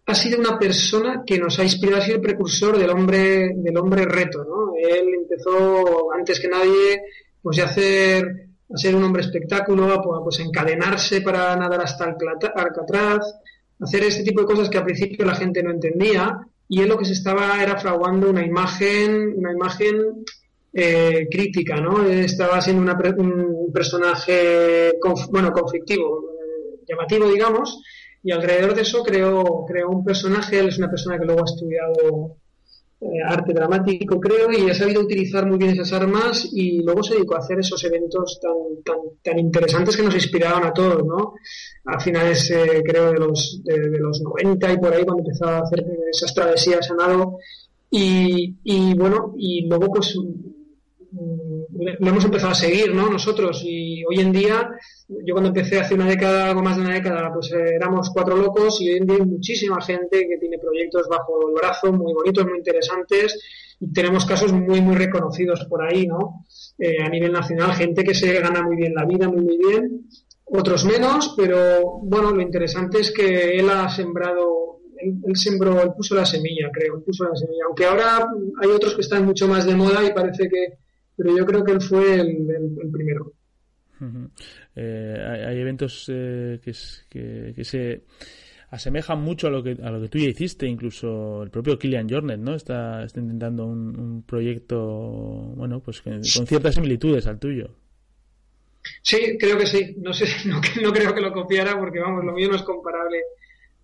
ha 0.07 0.15
sido 0.15 0.39
una 0.39 0.57
persona 0.57 1.23
que 1.25 1.37
nos 1.37 1.59
ha 1.59 1.63
inspirado, 1.63 2.01
ha 2.01 2.05
sido 2.05 2.15
el 2.15 2.21
precursor 2.21 2.77
del 2.77 2.89
hombre, 2.89 3.53
del 3.55 3.77
hombre 3.77 4.05
reto, 4.05 4.43
¿no? 4.43 4.73
Él 4.77 5.13
empezó 5.13 6.13
antes 6.13 6.39
que 6.39 6.47
nadie, 6.47 7.01
pues, 7.41 7.59
a 7.59 7.65
hacer, 7.65 8.47
a 8.73 8.77
ser 8.77 8.95
un 8.95 9.03
hombre 9.03 9.21
espectáculo, 9.21 9.93
a, 9.93 10.23
pues, 10.23 10.39
encadenarse 10.39 11.21
para 11.21 11.55
nadar 11.57 11.81
hasta 11.81 12.15
Alcatraz, 12.55 13.35
hacer 13.79 14.03
este 14.05 14.23
tipo 14.23 14.41
de 14.41 14.47
cosas 14.47 14.69
que 14.69 14.77
al 14.77 14.85
principio 14.85 15.25
la 15.25 15.35
gente 15.35 15.61
no 15.61 15.71
entendía, 15.71 16.39
y 16.69 16.81
él 16.81 16.89
lo 16.89 16.97
que 16.97 17.05
se 17.05 17.13
estaba 17.13 17.61
era 17.61 17.77
fraguando 17.77 18.29
una 18.29 18.45
imagen, 18.45 19.33
una 19.37 19.51
imagen 19.51 20.25
eh, 20.73 21.27
crítica, 21.31 21.79
¿no? 21.79 22.03
Estaba 22.05 22.61
siendo 22.61 22.81
un 23.17 23.71
personaje, 23.73 24.93
bueno, 25.31 25.51
conflictivo, 25.51 26.23
eh, 26.31 26.79
llamativo, 26.87 27.29
digamos, 27.29 27.81
y 28.21 28.31
alrededor 28.31 28.75
de 28.75 28.81
eso 28.81 29.03
creó, 29.03 29.65
creó 29.67 29.89
un 29.89 30.03
personaje, 30.03 30.59
él 30.59 30.67
es 30.67 30.77
una 30.77 30.89
persona 30.89 31.17
que 31.17 31.25
luego 31.25 31.41
ha 31.41 31.45
estudiado 31.45 32.37
eh, 32.99 33.21
arte 33.23 33.53
dramático, 33.53 34.19
creo, 34.19 34.51
y 34.51 34.69
ha 34.69 34.73
sabido 34.73 35.01
utilizar 35.01 35.45
muy 35.45 35.57
bien 35.57 35.71
esas 35.71 35.93
armas 35.93 36.49
y 36.51 36.81
luego 36.81 37.03
se 37.03 37.13
dedicó 37.13 37.35
a 37.35 37.39
hacer 37.39 37.59
esos 37.59 37.83
eventos 37.83 38.39
tan, 38.41 38.83
tan, 38.83 38.97
tan 39.23 39.37
interesantes 39.37 39.95
que 39.95 40.01
nos 40.01 40.15
inspiraban 40.15 40.63
a 40.63 40.73
todos, 40.73 41.05
¿no? 41.05 41.35
A 41.85 41.99
finales, 41.99 42.49
eh, 42.49 42.81
creo, 42.83 43.11
de 43.11 43.19
los, 43.19 43.61
de, 43.63 43.99
los 43.99 44.21
90 44.21 44.73
y 44.73 44.77
por 44.77 44.93
ahí, 44.93 45.03
cuando 45.03 45.23
empezó 45.23 45.45
a 45.45 45.59
hacer 45.59 45.85
esas 46.11 46.33
travesías 46.33 46.89
a 46.89 46.95
nado. 46.95 47.37
Y, 47.89 48.55
y 48.63 48.93
bueno, 48.95 49.33
y 49.37 49.67
luego 49.67 49.93
pues 49.93 50.17
lo 51.71 52.09
hemos 52.09 52.25
empezado 52.25 52.51
a 52.51 52.55
seguir, 52.55 52.93
¿no? 52.93 53.09
Nosotros. 53.09 53.61
Y 53.63 54.03
hoy 54.05 54.19
en 54.19 54.31
día, 54.31 54.69
yo 55.07 55.33
cuando 55.33 55.49
empecé 55.49 55.79
hace 55.79 55.95
una 55.95 56.07
década, 56.07 56.49
algo 56.49 56.61
más 56.61 56.75
de 56.77 56.83
una 56.83 56.93
década, 56.93 57.31
pues 57.33 57.51
eh, 57.51 57.75
éramos 57.75 58.09
cuatro 58.11 58.35
locos 58.35 58.81
y 58.81 58.89
hoy 58.89 58.97
en 58.97 59.07
día 59.07 59.17
hay 59.19 59.25
muchísima 59.25 59.81
gente 59.81 60.27
que 60.27 60.37
tiene 60.37 60.57
proyectos 60.57 61.07
bajo 61.09 61.47
el 61.47 61.55
brazo 61.55 61.91
muy 61.91 62.13
bonitos, 62.13 62.45
muy 62.45 62.57
interesantes. 62.57 63.39
Y 63.79 63.93
tenemos 63.93 64.25
casos 64.25 64.51
muy, 64.51 64.81
muy 64.81 64.95
reconocidos 64.95 65.65
por 65.69 65.83
ahí, 65.83 66.07
¿no? 66.07 66.45
Eh, 66.79 67.03
a 67.03 67.09
nivel 67.09 67.31
nacional, 67.31 67.73
gente 67.73 68.03
que 68.03 68.13
se 68.13 68.33
gana 68.39 68.63
muy 68.63 68.75
bien 68.75 68.93
la 68.95 69.05
vida, 69.05 69.27
muy, 69.27 69.41
muy 69.41 69.57
bien. 69.57 70.07
Otros 70.45 70.85
menos, 70.85 71.33
pero 71.35 71.99
bueno, 72.03 72.31
lo 72.31 72.41
interesante 72.41 73.01
es 73.01 73.11
que 73.11 73.57
él 73.57 73.69
ha 73.69 73.89
sembrado 73.89 74.67
él, 74.99 75.35
sembró, 75.35 75.81
él 75.81 75.91
puso 75.95 76.15
la 76.15 76.25
semilla, 76.25 76.69
creo, 76.71 76.97
él 76.97 77.03
puso 77.03 77.25
la 77.25 77.35
semilla. 77.35 77.65
Aunque 77.67 77.85
ahora 77.85 78.27
hay 78.61 78.69
otros 78.69 78.95
que 78.95 79.01
están 79.01 79.25
mucho 79.25 79.47
más 79.47 79.65
de 79.65 79.75
moda 79.75 80.03
y 80.03 80.13
parece 80.13 80.49
que 80.49 80.77
pero 81.17 81.35
yo 81.35 81.45
creo 81.45 81.63
que 81.63 81.71
él 81.73 81.81
fue 81.81 82.21
el, 82.21 82.47
primero. 82.91 83.33
Eh, 84.75 85.43
hay, 85.47 85.59
eventos 85.59 86.05
eh, 86.07 86.59
que, 86.63 87.53
que, 87.55 87.63
se 87.65 88.03
asemejan 88.69 89.19
mucho 89.19 89.47
a 89.47 89.49
lo 89.49 89.63
que 89.63 89.75
a 89.81 89.89
lo 89.89 89.99
que 89.99 90.07
tú 90.07 90.19
ya 90.19 90.27
hiciste 90.27 90.67
incluso 90.67 91.41
el 91.41 91.49
propio 91.49 91.79
Kilian 91.79 92.07
Jornet 92.07 92.39
no 92.39 92.53
está, 92.53 93.03
está 93.03 93.19
intentando 93.19 93.65
un, 93.65 94.23
proyecto 94.27 94.77
bueno 95.55 95.79
pues 95.79 96.01
con 96.01 96.23
ciertas 96.23 96.75
similitudes 96.75 97.25
al 97.25 97.39
tuyo 97.39 97.71
Sí, 99.01 99.37
creo 99.39 99.57
que 99.57 99.65
sí. 99.65 99.95
No 99.97 100.13
sé, 100.13 100.25
no, 100.45 100.61
no 100.81 100.93
creo 100.93 101.13
que 101.13 101.21
lo 101.21 101.31
copiara 101.31 101.77
porque, 101.79 101.99
vamos, 101.99 102.23
lo 102.23 102.33
mío 102.33 102.49
no 102.49 102.55
es 102.55 102.63
comparable 102.63 103.19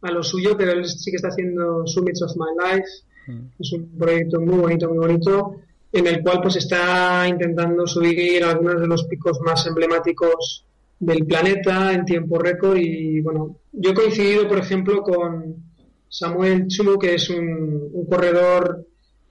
a 0.02 0.12
lo 0.12 0.24
suyo, 0.24 0.56
pero 0.58 0.72
él 0.74 0.86
sí 0.86 1.12
que 1.12 1.18
está 1.18 1.30
haciendo 1.30 1.88
Summits 1.88 2.22
of 2.22 2.36
My 2.36 2.76
Life. 2.76 2.90
Mm. 3.28 3.48
Es 3.60 3.74
un 3.74 3.98
proyecto 3.98 4.42
muy 4.42 4.60
bonito, 4.60 4.90
muy 4.90 4.98
bonito, 4.98 5.56
en 5.94 6.08
el 6.08 6.24
cual 6.24 6.42
pues 6.42 6.56
está 6.56 7.28
intentando 7.28 7.86
subir 7.86 8.44
algunos 8.44 8.82
de 8.82 8.88
los 8.88 9.04
picos 9.06 9.40
más 9.42 9.66
emblemáticos 9.68 10.66
del 11.00 11.26
planeta 11.26 11.94
en 11.94 12.04
tiempo 12.04 12.40
récord. 12.40 12.78
Y 12.78 13.22
bueno, 13.22 13.58
yo 13.72 13.92
he 13.92 13.94
coincidido 13.94 14.48
por 14.48 14.58
ejemplo 14.58 15.04
con 15.04 15.56
Samuel 16.10 16.68
Chu, 16.68 16.98
que 16.98 17.14
es 17.14 17.30
un, 17.30 18.08
corredor 18.10 18.88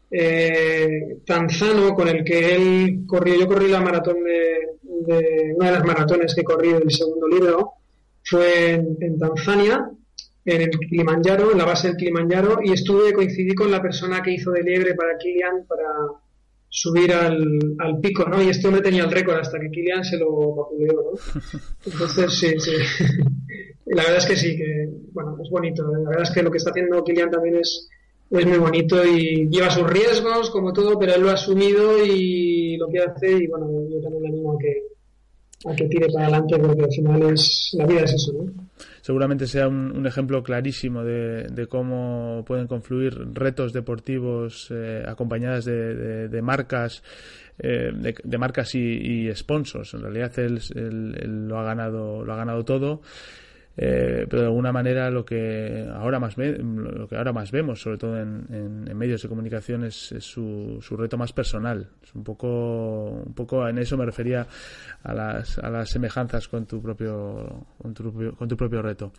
eh, 0.09 1.18
tanzano 1.27 1.94
con 1.94 2.09
el 2.09 2.22
que 2.22 2.55
él 2.55 3.05
corrió, 3.07 3.40
yo 3.40 3.48
corrí 3.48 3.68
la 3.68 3.81
maratón 3.81 4.22
de, 4.22 5.55
una 5.57 5.66
de 5.66 5.72
las 5.72 5.85
maratones 5.85 6.33
que 6.35 6.42
he 6.42 6.44
corrido 6.44 6.79
el 6.79 6.90
segundo 6.92 7.27
libro, 7.27 7.72
fue 8.22 8.75
en 8.75 9.18
Tanzania 9.18 9.90
en 10.44 10.62
el 10.62 10.70
Kilimanjaro, 10.70 11.53
en 11.53 11.59
la 11.59 11.64
base 11.64 11.88
del 11.88 11.96
Kilimanjaro, 11.96 12.59
y 12.62 12.72
estuve, 12.72 13.12
coincidí 13.12 13.55
con 13.55 13.70
la 13.70 13.81
persona 13.81 14.22
que 14.22 14.33
hizo 14.33 14.51
de 14.51 14.62
liebre 14.62 14.94
para 14.94 15.16
Kilian 15.16 15.64
para 15.68 15.85
subir 16.74 17.12
al, 17.12 17.76
al 17.80 18.00
pico, 18.00 18.24
¿no? 18.24 18.42
Y 18.42 18.48
este 18.48 18.66
hombre 18.66 18.82
tenía 18.82 19.04
el 19.04 19.11
récord 19.11 19.37
hasta 19.38 19.61
que 19.61 19.70
Kilian 19.70 20.02
se 20.02 20.16
lo 20.16 20.54
vapuleó, 20.54 20.92
¿no? 20.94 21.11
Entonces, 21.85 22.32
sí, 22.32 22.58
sí. 22.58 22.72
la 23.85 24.04
verdad 24.04 24.16
es 24.16 24.26
que 24.26 24.37
sí, 24.37 24.56
que, 24.56 24.88
bueno, 25.12 25.37
es 25.42 25.50
bonito. 25.50 25.87
La 25.92 26.08
verdad 26.08 26.22
es 26.22 26.30
que 26.30 26.42
lo 26.42 26.50
que 26.50 26.56
está 26.56 26.70
haciendo 26.70 27.04
Kilian 27.04 27.30
también 27.30 27.56
es, 27.56 27.90
es 28.30 28.46
muy 28.46 28.56
bonito 28.56 29.04
y 29.04 29.50
lleva 29.50 29.68
sus 29.68 29.87
riesgos, 29.87 30.48
como 30.48 30.72
todo, 30.72 30.98
pero 30.98 31.14
él 31.14 31.20
lo 31.20 31.28
ha 31.28 31.35
asumido 31.35 32.02
y 32.06 32.78
lo 32.78 32.88
que 32.88 33.00
hace, 33.00 33.30
y 33.30 33.46
bueno, 33.48 33.66
yo 33.90 34.00
también 34.00 34.22
le 34.22 34.28
animo 34.30 34.54
a 34.54 34.58
que, 34.58 34.82
a 35.66 35.75
que 35.75 35.87
tire 35.87 36.07
para 36.12 36.27
adelante 36.27 36.59
porque 36.59 36.83
al 36.83 36.92
final 36.92 37.33
es, 37.33 37.70
la 37.79 37.87
vida 37.87 38.03
es 38.03 38.14
eso, 38.14 38.33
¿no? 38.33 38.53
seguramente 39.03 39.46
sea 39.46 39.68
un, 39.68 40.07
ejemplo 40.07 40.42
clarísimo 40.42 41.05
de, 41.05 41.66
cómo 41.68 42.44
pueden 42.46 42.66
confluir 42.66 43.14
retos 43.33 43.72
deportivos 43.72 44.68
eh, 44.70 45.05
acompañadas 45.07 45.64
de, 45.64 46.40
marcas 46.42 47.03
eh, 47.59 47.90
de, 47.92 48.38
marcas 48.38 48.75
y, 48.75 49.29
sponsors 49.35 49.94
en 49.94 50.03
realidad 50.03 50.33
él, 50.38 51.48
lo 51.48 51.59
ha 51.59 51.64
ganado 51.64 52.25
lo 52.25 52.33
ha 52.33 52.37
ganado 52.37 52.64
todo 52.64 53.03
eh, 53.76 54.26
pero 54.28 54.42
de 54.42 54.48
alguna 54.48 54.70
manera 54.70 55.11
lo 55.11 55.24
que 55.24 55.88
ahora 55.94 56.20
más 56.20 56.37
lo 56.37 57.08
que 57.08 57.16
ahora 57.16 57.32
más 57.32 57.50
vemos 57.50 57.80
sobre 57.80 57.96
todo 57.96 58.20
en, 58.20 58.85
medios 58.96 59.22
de 59.22 59.28
comunicación 59.28 59.85
es, 59.85 60.14
su, 60.20 60.78
su, 60.82 60.96
reto 60.96 61.16
más 61.16 61.32
personal. 61.32 61.88
Es 62.02 62.14
un 62.14 62.22
poco 62.22 63.22
un 63.24 63.35
poco 63.35 63.66
en 63.66 63.78
eso 63.78 63.96
me 63.96 64.04
refería 64.04 64.46
a 65.02 65.14
las, 65.14 65.58
a 65.58 65.70
las 65.70 65.90
semejanzas 65.90 66.48
con 66.48 66.66
tu 66.66 66.82
propio 66.82 67.66
con 67.78 67.94
tu, 67.94 68.35
con 68.37 68.48
tu 68.48 68.56
propio 68.56 68.82
reto. 68.82 69.12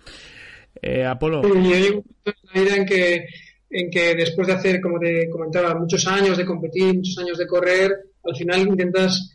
Eh, 0.82 1.06
Apolo. 1.06 1.42
En 1.44 2.86
que 2.86 3.26
en 3.70 3.90
que 3.90 4.14
después 4.16 4.48
de 4.48 4.54
hacer 4.54 4.80
como 4.82 5.00
te 5.00 5.30
comentaba 5.32 5.74
muchos 5.74 6.06
años 6.08 6.38
de 6.38 6.46
competir 6.46 6.94
muchos 6.94 7.18
años 7.18 7.40
de 7.40 7.48
correr 7.48 7.92
al 8.24 8.36
final 8.36 8.68
intentas 8.68 9.33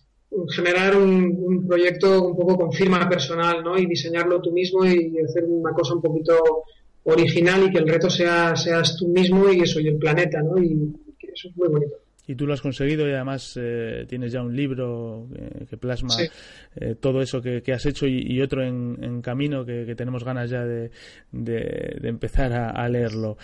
generar 0.50 0.96
un, 0.96 1.66
proyecto 1.66 2.22
un 2.22 2.36
poco 2.36 2.56
con 2.56 2.72
firma 2.72 3.08
personal, 3.08 3.62
¿no? 3.62 3.78
Y 3.78 3.86
diseñarlo 3.86 4.40
tú 4.40 4.52
mismo 4.52 4.84
y 4.84 5.18
hacer 5.18 5.44
una 5.44 5.72
cosa 5.72 5.94
un 5.94 6.02
poquito 6.02 6.64
original 7.04 7.64
y 7.64 7.70
que 7.70 7.78
el 7.78 7.88
reto 7.88 8.10
sea 8.10 8.54
seas 8.54 8.96
tú 8.96 9.08
mismo 9.08 9.50
y 9.50 9.60
eso, 9.60 9.80
y 9.80 9.88
el 9.88 9.96
planeta, 9.96 10.42
¿no? 10.42 10.62
Y 10.62 10.92
eso 11.32 11.48
es 11.48 11.56
muy 11.56 11.68
bonito. 11.68 11.94
Y 12.26 12.34
tú 12.34 12.46
lo 12.46 12.52
has 12.52 12.60
conseguido 12.60 13.08
y 13.08 13.12
además 13.12 13.58
eh, 13.58 14.04
tienes 14.06 14.32
ya 14.32 14.42
un 14.42 14.54
libro 14.54 15.28
eh, 15.34 15.64
que 15.68 15.78
plasma 15.78 16.14
eh, 16.76 16.94
todo 17.00 17.22
eso 17.22 17.40
que, 17.40 17.62
has 17.72 17.86
hecho 17.86 18.06
y, 18.06 18.38
otro 18.42 18.62
en, 18.62 19.22
camino 19.22 19.64
que, 19.64 19.94
tenemos 19.96 20.24
ganas 20.24 20.50
ya 20.50 20.62
de, 20.62 20.90
de, 21.32 22.08
empezar 22.08 22.52
a, 22.52 22.68
a 22.68 22.86
leerlo. 22.90 23.38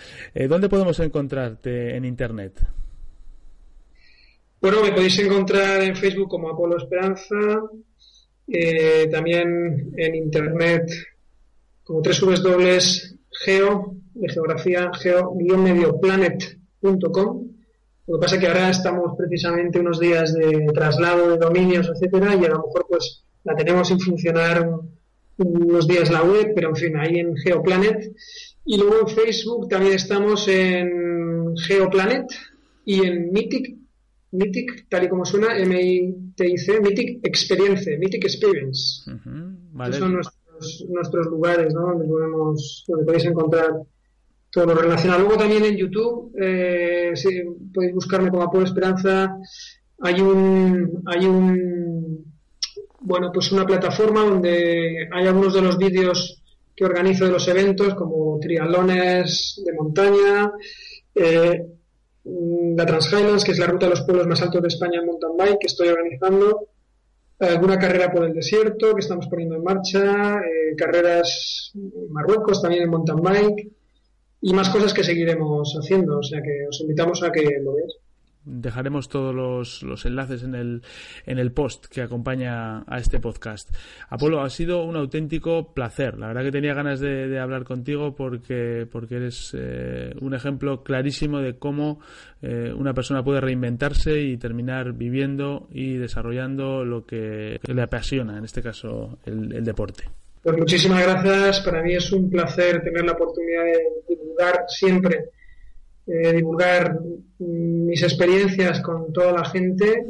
¿Dónde 0.47 0.69
podemos 0.69 0.99
encontrarte 0.99 1.95
en 1.95 2.05
Internet? 2.05 2.61
Bueno, 4.61 4.81
me 4.81 4.91
podéis 4.91 5.19
encontrar 5.19 5.83
en 5.83 5.95
Facebook 5.95 6.29
como 6.29 6.49
Apolo 6.49 6.77
Esperanza, 6.77 7.35
eh, 8.47 9.07
también 9.11 9.93
en 9.97 10.15
internet 10.15 10.89
como 11.83 12.01
dobles 12.01 13.15
geo, 13.43 13.95
de 14.13 14.29
geografía, 14.29 14.89
geo-medioplanet.com. 14.93 17.51
Lo 18.07 18.17
que 18.17 18.21
pasa 18.21 18.35
es 18.35 18.41
que 18.41 18.47
ahora 18.47 18.69
estamos 18.69 19.17
precisamente 19.17 19.79
unos 19.79 19.99
días 19.99 20.33
de 20.33 20.67
traslado 20.73 21.31
de 21.31 21.37
dominios, 21.37 21.91
etcétera, 21.93 22.35
y 22.35 22.45
a 22.45 22.49
lo 22.49 22.63
mejor 22.63 22.85
pues 22.87 23.23
la 23.43 23.55
tenemos 23.55 23.87
sin 23.87 23.99
funcionar 23.99 24.69
unos 25.37 25.87
días 25.87 26.09
la 26.09 26.23
web, 26.23 26.53
pero 26.55 26.69
en 26.69 26.75
fin, 26.75 26.97
ahí 26.97 27.19
en 27.19 27.35
Geoplanet. 27.35 28.15
Y 28.65 28.77
luego 28.77 29.01
en 29.01 29.09
Facebook 29.09 29.69
también 29.69 29.93
estamos 29.93 30.47
en 30.47 31.55
Geoplanet 31.57 32.25
y 32.85 33.05
en 33.05 33.31
Mythic 33.31 33.84
Mythic, 34.35 34.87
tal 34.89 35.05
y 35.05 35.09
como 35.09 35.25
suena, 35.25 35.57
M-I-T-I-C, 35.57 36.79
Mythic 36.81 37.25
Experience, 37.25 37.97
Mythic 37.97 38.25
Experience. 38.25 39.09
Esos 39.81 39.95
son 39.97 40.13
nuestros, 40.13 41.27
lugares, 41.27 41.73
¿no? 41.73 41.81
Donde, 41.81 42.07
podemos, 42.07 42.83
donde 42.87 43.05
podéis 43.05 43.25
encontrar 43.25 43.71
todo 44.51 44.65
lo 44.67 44.75
relacionado. 44.75 45.21
Luego 45.21 45.37
también 45.37 45.65
en 45.65 45.75
YouTube, 45.75 46.33
eh, 46.39 47.13
podéis 47.73 47.93
buscarme 47.93 48.29
como 48.29 48.43
Apolo 48.43 48.65
Esperanza. 48.65 49.37
Hay 49.99 50.21
un, 50.21 51.03
hay 51.05 51.25
un, 51.25 52.25
bueno, 53.01 53.31
pues 53.33 53.51
una 53.51 53.65
plataforma 53.65 54.21
donde 54.21 55.07
hay 55.11 55.27
algunos 55.27 55.53
de 55.53 55.61
los 55.61 55.77
vídeos 55.77 56.41
que 56.75 56.85
organizo 56.85 57.25
de 57.25 57.31
los 57.31 57.47
eventos, 57.47 57.95
como 57.95 58.37
triatlones 58.39 59.61
de 59.65 59.73
montaña, 59.73 60.51
eh, 61.13 61.65
La 62.25 62.85
Transhighlands, 62.85 63.43
que 63.43 63.51
es 63.51 63.59
la 63.59 63.67
ruta 63.67 63.85
de 63.85 63.91
los 63.91 64.01
pueblos 64.01 64.27
más 64.27 64.41
altos 64.41 64.61
de 64.61 64.67
España 64.67 64.99
en 64.99 65.05
mountain 65.05 65.37
bike, 65.37 65.59
que 65.59 65.67
estoy 65.67 65.89
organizando, 65.89 66.69
alguna 67.39 67.77
carrera 67.77 68.11
por 68.11 68.25
el 68.25 68.33
desierto 68.33 68.93
que 68.93 69.01
estamos 69.01 69.27
poniendo 69.27 69.55
en 69.55 69.63
marcha, 69.63 70.37
eh, 70.37 70.75
carreras 70.75 71.71
Marruecos 72.09 72.61
también 72.61 72.83
en 72.83 72.89
mountain 72.89 73.21
bike 73.21 73.71
y 74.41 74.53
más 74.53 74.69
cosas 74.69 74.93
que 74.93 75.03
seguiremos 75.03 75.73
haciendo. 75.79 76.19
O 76.19 76.23
sea 76.23 76.41
que 76.41 76.67
os 76.67 76.81
invitamos 76.81 77.21
a 77.23 77.31
que 77.31 77.43
lo 77.61 77.73
veáis. 77.73 77.93
Dejaremos 78.45 79.09
todos 79.09 79.33
los, 79.83 80.05
enlaces 80.05 80.43
en 80.43 80.55
el, 80.55 80.81
en 81.25 81.39
el 81.39 81.51
post 81.51 81.85
que 81.87 82.01
acompaña 82.01 82.83
a 82.87 82.97
este 82.99 83.19
podcast. 83.19 83.75
Apolo, 84.09 84.41
ha 84.41 84.49
sido 84.49 84.83
un 84.83 84.95
auténtico 84.95 85.73
placer. 85.73 86.17
La 86.17 86.27
verdad 86.27 86.43
que 86.43 86.51
tenía 86.51 86.73
ganas 86.73 86.99
de, 86.99 87.39
hablar 87.39 87.63
contigo 87.63 88.15
porque, 88.15 88.87
porque 88.91 89.15
eres 89.15 89.55
eh, 89.57 90.13
un 90.21 90.33
ejemplo 90.33 90.83
clarísimo 90.83 91.39
de 91.39 91.57
cómo 91.57 91.99
eh, 92.41 92.71
una 92.75 92.93
persona 92.93 93.23
puede 93.23 93.41
reinventarse 93.41 94.21
y 94.21 94.37
terminar 94.37 94.93
viviendo 94.93 95.67
y 95.71 95.97
desarrollando 95.97 96.85
lo 96.85 97.05
que 97.05 97.59
le 97.63 97.81
apasiona, 97.81 98.37
en 98.37 98.45
este 98.45 98.61
caso 98.61 99.17
el, 99.25 99.63
deporte. 99.63 100.03
Pues 100.43 100.57
muchísimas 100.57 101.01
gracias. 101.01 101.61
Para 101.61 101.81
mí 101.81 101.93
es 101.95 102.11
un 102.11 102.29
placer 102.29 102.83
tener 102.83 103.03
la 103.03 103.13
oportunidad 103.13 103.63
de 103.63 104.15
divulgar 104.15 104.65
siempre 104.67 105.31
eh, 106.07 106.33
divulgar 106.33 106.99
mis 107.39 108.03
experiencias 108.03 108.81
con 108.81 109.11
toda 109.11 109.31
la 109.31 109.45
gente. 109.45 110.05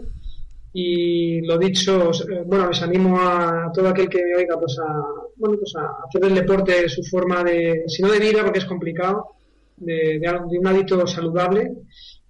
Y 0.74 1.40
lo 1.42 1.58
dicho, 1.58 2.12
eh, 2.12 2.44
bueno, 2.46 2.68
les 2.68 2.82
animo 2.82 3.18
a, 3.20 3.72
todo 3.74 3.88
aquel 3.88 4.10
que 4.10 4.24
me 4.24 4.36
oiga 4.36 4.60
pues 4.60 4.78
a, 4.80 5.04
bueno, 5.38 5.58
pues 5.58 5.74
a 5.78 6.06
hacer 6.06 6.26
el 6.26 6.36
deporte 6.36 6.90
su 6.90 7.02
forma 7.04 7.44
de, 7.44 7.86
si 7.88 8.02
no 8.02 8.12
de 8.12 8.20
vida 8.20 8.44
porque 8.44 8.60
es 8.60 8.66
complicado, 8.66 9.36
de, 9.78 10.20
de, 10.20 10.60
un 10.60 10.68
hábito 10.68 11.08
saludable. 11.08 11.72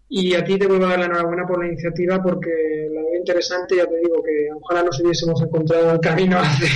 Y 0.07 0.35
a 0.35 0.43
ti 0.43 0.59
te 0.59 0.67
vuelvo 0.67 0.85
a 0.85 0.89
dar 0.89 0.99
la 0.99 1.05
enhorabuena 1.05 1.47
por 1.47 1.59
la 1.59 1.67
iniciativa 1.67 2.21
porque 2.21 2.87
la 2.93 3.01
veo 3.01 3.17
interesante, 3.17 3.77
ya 3.77 3.87
te 3.87 3.97
digo 3.97 4.21
que 4.21 4.49
ojalá 4.53 4.83
nos 4.83 4.99
hubiésemos 5.01 5.41
encontrado 5.41 5.93
el 5.93 5.99
camino 5.99 6.37
hace, 6.39 6.67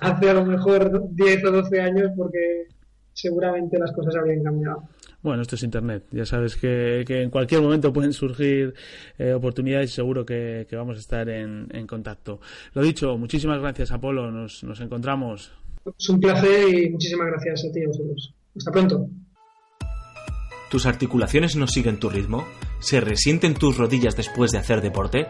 hace 0.00 0.30
a 0.30 0.34
lo 0.34 0.44
mejor 0.44 1.04
10 1.10 1.44
o 1.44 1.50
12 1.52 1.80
años 1.80 2.10
porque 2.16 2.66
seguramente 3.12 3.78
las 3.78 3.92
cosas 3.92 4.16
habrían 4.16 4.42
cambiado. 4.42 4.82
Bueno, 5.24 5.40
esto 5.40 5.54
es 5.54 5.62
Internet. 5.62 6.04
Ya 6.10 6.26
sabes 6.26 6.54
que, 6.54 7.02
en 7.08 7.30
cualquier 7.30 7.62
momento 7.62 7.90
pueden 7.94 8.12
surgir 8.12 8.74
eh, 9.16 9.32
oportunidades 9.32 9.90
y 9.90 9.94
seguro 9.94 10.26
que, 10.26 10.66
vamos 10.72 10.98
a 10.98 11.00
estar 11.00 11.26
en, 11.30 11.86
contacto. 11.86 12.40
Lo 12.74 12.82
dicho, 12.82 13.16
muchísimas 13.16 13.58
gracias, 13.58 13.90
Apolo. 13.90 14.30
Nos, 14.30 14.62
nos 14.64 14.78
encontramos. 14.82 15.50
Es 15.98 16.08
un 16.10 16.20
placer 16.20 16.68
y 16.68 16.90
muchísimas 16.90 17.28
gracias 17.28 17.64
a 17.64 17.72
ti 17.72 17.80
y 17.80 17.84
a 17.84 17.86
vosotros. 17.88 18.34
Hasta 18.54 18.70
pronto. 18.70 19.08
¿Tus 20.70 20.84
articulaciones 20.84 21.56
no 21.56 21.66
siguen 21.68 21.98
tu 21.98 22.10
ritmo? 22.10 22.44
¿Se 22.84 23.00
resienten 23.00 23.54
tus 23.54 23.78
rodillas 23.78 24.14
después 24.14 24.50
de 24.50 24.58
hacer 24.58 24.82
deporte? 24.82 25.26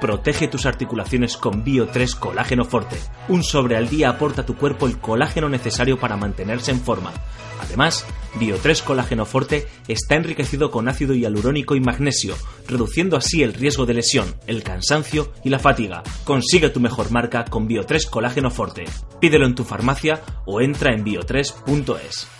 Protege 0.00 0.48
tus 0.48 0.66
articulaciones 0.66 1.36
con 1.36 1.64
Bio3 1.64 2.18
Colágeno 2.18 2.64
Forte. 2.64 2.96
Un 3.28 3.44
sobre 3.44 3.76
al 3.76 3.88
día 3.88 4.08
aporta 4.08 4.42
a 4.42 4.44
tu 4.44 4.56
cuerpo 4.56 4.88
el 4.88 4.98
colágeno 4.98 5.48
necesario 5.48 6.00
para 6.00 6.16
mantenerse 6.16 6.72
en 6.72 6.80
forma. 6.80 7.12
Además, 7.60 8.04
Bio3 8.40 8.82
Colágeno 8.82 9.24
Forte 9.24 9.68
está 9.86 10.16
enriquecido 10.16 10.72
con 10.72 10.88
ácido 10.88 11.14
hialurónico 11.14 11.76
y 11.76 11.80
magnesio, 11.80 12.34
reduciendo 12.66 13.16
así 13.16 13.44
el 13.44 13.54
riesgo 13.54 13.86
de 13.86 13.94
lesión, 13.94 14.34
el 14.48 14.64
cansancio 14.64 15.32
y 15.44 15.50
la 15.50 15.60
fatiga. 15.60 16.02
Consigue 16.24 16.70
tu 16.70 16.80
mejor 16.80 17.12
marca 17.12 17.44
con 17.44 17.68
Bio3 17.68 18.10
Colágeno 18.10 18.50
Forte. 18.50 18.82
Pídelo 19.20 19.46
en 19.46 19.54
tu 19.54 19.62
farmacia 19.62 20.22
o 20.44 20.60
entra 20.60 20.92
en 20.92 21.04
bio3.es. 21.04 22.35